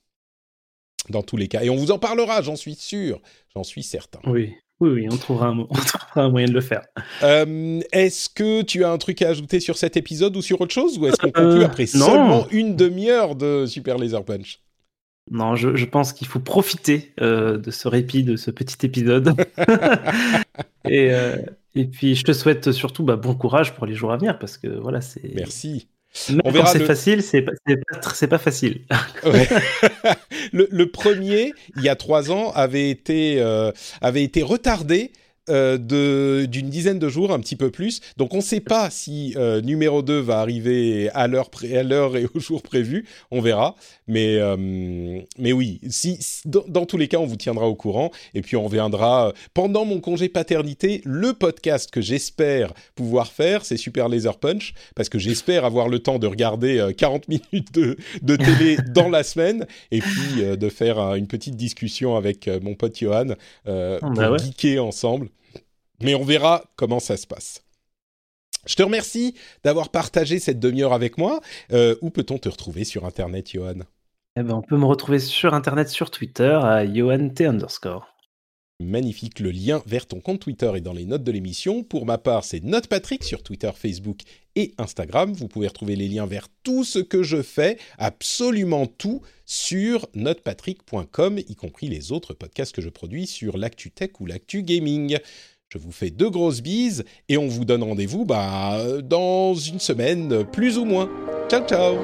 Dans 1.10 1.22
tous 1.22 1.36
les 1.36 1.48
cas, 1.50 1.62
et 1.64 1.70
on 1.70 1.76
vous 1.76 1.92
en 1.92 2.00
parlera, 2.00 2.42
j'en 2.42 2.56
suis 2.56 2.76
sûr, 2.76 3.22
j'en 3.54 3.64
suis 3.64 3.84
certain. 3.84 4.20
Oui, 4.26 4.54
oui, 4.80 4.90
oui, 4.90 5.08
on 5.12 5.18
trouvera 5.18 5.48
un, 5.48 5.54
mo- 5.54 5.68
on 5.70 5.76
trouvera 5.76 6.22
un 6.24 6.30
moyen 6.30 6.48
de 6.48 6.54
le 6.54 6.62
faire. 6.62 6.82
Euh, 7.24 7.82
est-ce 7.92 8.30
que 8.30 8.62
tu 8.62 8.86
as 8.86 8.90
un 8.90 8.98
truc 8.98 9.22
à 9.22 9.28
ajouter 9.30 9.60
sur 9.60 9.78
cet 9.78 9.98
épisode 9.98 10.36
ou 10.38 10.42
sur 10.42 10.62
autre 10.62 10.74
chose, 10.74 10.98
ou 10.98 11.06
est-ce 11.08 11.18
qu'on 11.18 11.32
conclut 11.32 11.62
Euh, 11.64 11.66
après 11.66 11.88
seulement 11.88 12.48
une 12.52 12.78
demi-heure 12.78 13.36
de 13.36 13.66
Super 13.68 13.98
Laser 13.98 14.24
Punch? 14.24 14.60
Non, 15.32 15.56
je, 15.56 15.76
je 15.76 15.86
pense 15.86 16.14
qu'il 16.14 16.28
faut 16.28 16.40
profiter 16.40 17.14
euh, 17.22 17.58
de 17.58 17.72
ce 17.72 17.88
répit, 17.88 18.24
de 18.24 18.36
ce 18.36 18.52
petit 18.52 18.86
épisode. 18.86 19.34
et, 20.88 21.12
euh, 21.12 21.38
et 21.76 21.86
puis, 21.86 22.16
je 22.16 22.24
te 22.24 22.34
souhaite 22.34 22.72
surtout 22.72 23.04
bah, 23.04 23.16
bon 23.16 23.34
courage 23.34 23.74
pour 23.74 23.86
les 23.86 23.96
jours 23.96 24.12
à 24.12 24.18
venir, 24.18 24.38
parce 24.38 24.58
que 24.58 24.68
voilà, 24.68 25.02
c'est. 25.02 25.34
Merci. 25.36 25.88
Même 26.30 26.42
On 26.46 26.52
verra 26.52 26.68
c'est 26.68 26.78
le- 26.80 26.86
facile, 26.86 27.24
c'est 27.24 27.42
pas, 27.42 28.38
facile. 28.38 28.82
Ouais. 29.26 29.48
le, 30.52 30.68
le 30.70 30.92
premier, 30.92 31.54
il 31.76 31.82
y 31.84 31.90
a 31.90 31.96
trois 31.96 32.30
ans, 32.32 32.52
avait 32.52 32.92
été, 32.92 33.42
euh, 33.42 33.72
avait 34.00 34.24
été 34.24 34.44
retardé 34.44 35.12
euh, 35.50 35.78
d'une 36.46 36.70
dizaine 36.70 37.00
de 37.00 37.10
jours, 37.10 37.34
un 37.34 37.40
petit 37.40 37.56
peu 37.56 37.72
plus. 37.72 38.00
Donc 38.18 38.36
on 38.36 38.38
ne 38.38 38.42
sait 38.44 38.60
pas 38.62 38.92
si 38.92 39.34
euh, 39.38 39.60
numéro 39.62 40.04
2 40.04 40.20
va 40.20 40.40
arriver 40.40 41.10
à 41.16 41.28
l'heure 41.28 41.50
pré- 41.50 41.76
à 41.76 41.82
l'heure 41.84 42.16
et 42.16 42.28
au 42.36 42.40
jour 42.40 42.62
prévu. 42.62 43.06
On 43.32 43.42
verra. 43.42 43.76
Mais 44.08 44.38
euh, 44.38 44.58
mais 45.38 45.52
oui, 45.54 45.80
si, 45.90 46.18
si- 46.20 46.42
dans, 46.48 46.64
dans 46.68 46.86
tous 46.86 46.98
les 46.98 47.08
cas, 47.08 47.18
on 47.18 47.26
vous 47.26 47.36
tiendra 47.36 47.68
au 47.68 47.76
courant. 47.76 48.12
Et 48.34 48.42
puis 48.42 48.56
on 48.56 48.64
reviendra 48.66 49.30
euh, 49.30 49.32
pendant 49.54 49.86
mon 49.86 50.00
congé 50.00 50.30
paternité. 50.30 51.02
Le 51.06 51.34
podcast 51.34 51.92
que 51.92 52.02
j'espère 52.02 52.74
pouvoir 52.96 53.32
faire, 53.32 53.66
c'est 53.66 53.78
Super 53.78 54.10
Laser 54.10 54.38
Punch, 54.38 54.74
parce 54.96 55.10
que 55.10 55.20
j'espère 55.20 55.66
avoir 55.66 55.88
le 55.88 56.00
temps 56.00 56.20
de 56.20 56.28
regarder 56.28 56.80
euh, 56.80 56.92
40 56.92 57.28
minutes 57.30 57.74
de, 57.74 57.98
de 58.22 58.36
télé 58.36 58.78
dans 58.94 59.10
la 59.10 59.24
semaine 59.24 59.66
et 59.92 60.00
puis 60.00 60.44
euh, 60.44 60.56
de 60.56 60.70
faire 60.70 61.16
une 61.16 61.28
petite 61.28 61.56
discussion 61.56 62.16
avec 62.16 62.50
mon 62.62 62.76
pote 62.76 62.98
Johan 62.98 63.36
pour 63.64 64.32
ouais. 64.32 64.40
geeker 64.40 64.84
ensemble. 64.84 65.30
Mais 66.02 66.16
on 66.16 66.24
verra 66.24 66.64
comment 66.76 67.00
ça 67.00 67.18
se 67.18 67.26
passe. 67.26 67.64
Je 68.66 68.76
te 68.76 68.84
remercie 68.84 69.36
d'avoir 69.64 69.90
partagé 69.90 70.40
cette 70.40 70.60
demi-heure 70.60 70.94
avec 70.94 71.18
moi. 71.18 71.42
Euh, 71.72 71.96
où 72.02 72.10
peut-on 72.10 72.38
te 72.38 72.50
retrouver 72.50 72.84
sur 72.84 73.06
Internet, 73.06 73.52
Johan? 73.52 73.82
Eh 74.36 74.44
ben, 74.44 74.56
on 74.56 74.62
peut 74.62 74.78
me 74.78 74.86
retrouver 74.86 75.20
sur 75.20 75.54
Internet, 75.54 75.90
sur 75.90 76.10
Twitter, 76.10 76.60
à 76.64 76.84
YohanT 76.84 77.42
underscore. 77.42 78.14
Magnifique, 78.80 79.40
le 79.40 79.52
lien 79.52 79.82
vers 79.86 80.08
ton 80.08 80.20
compte 80.20 80.40
Twitter 80.40 80.72
est 80.76 80.82
dans 80.82 80.94
les 80.94 81.06
notes 81.06 81.24
de 81.24 81.32
l'émission. 81.32 81.84
Pour 81.84 82.06
ma 82.06 82.18
part, 82.18 82.44
c'est 82.44 82.64
Note 82.64 82.88
Patrick 82.88 83.24
sur 83.24 83.44
Twitter, 83.44 83.70
Facebook 83.76 84.22
et 84.56 84.74
Instagram. 84.78 85.32
Vous 85.34 85.48
pouvez 85.48 85.68
retrouver 85.68 85.96
les 85.96 86.08
liens 86.08 86.26
vers 86.26 86.48
tout 86.64 86.84
ce 86.84 87.00
que 87.00 87.22
je 87.24 87.42
fais, 87.42 87.78
absolument 87.98 88.88
tout, 88.88 89.22
sur 89.46 90.08
notepatrick.com, 90.16 91.38
y 91.38 91.56
compris 91.56 91.88
les 91.88 92.12
autres 92.12 92.34
podcasts 92.34 92.74
que 92.74 92.82
je 92.82 92.90
produis 92.90 93.28
sur 93.28 93.58
l'actu 93.58 93.92
tech 93.92 94.12
ou 94.20 94.26
l'actu 94.26 94.64
gaming. 94.64 95.20
Je 95.74 95.80
vous 95.80 95.92
fais 95.92 96.12
deux 96.12 96.30
grosses 96.30 96.62
bises 96.62 97.04
et 97.30 97.38
on 97.40 97.48
vous 97.48 97.66
donne 97.66 97.82
rendez-vous 97.82 98.26
bah, 98.26 98.78
dans 99.02 99.56
une 99.56 99.80
semaine, 99.80 100.46
plus 100.52 100.78
ou 100.78 100.86
moins. 100.86 101.10
Ciao 101.50 101.66
ciao 101.66 101.96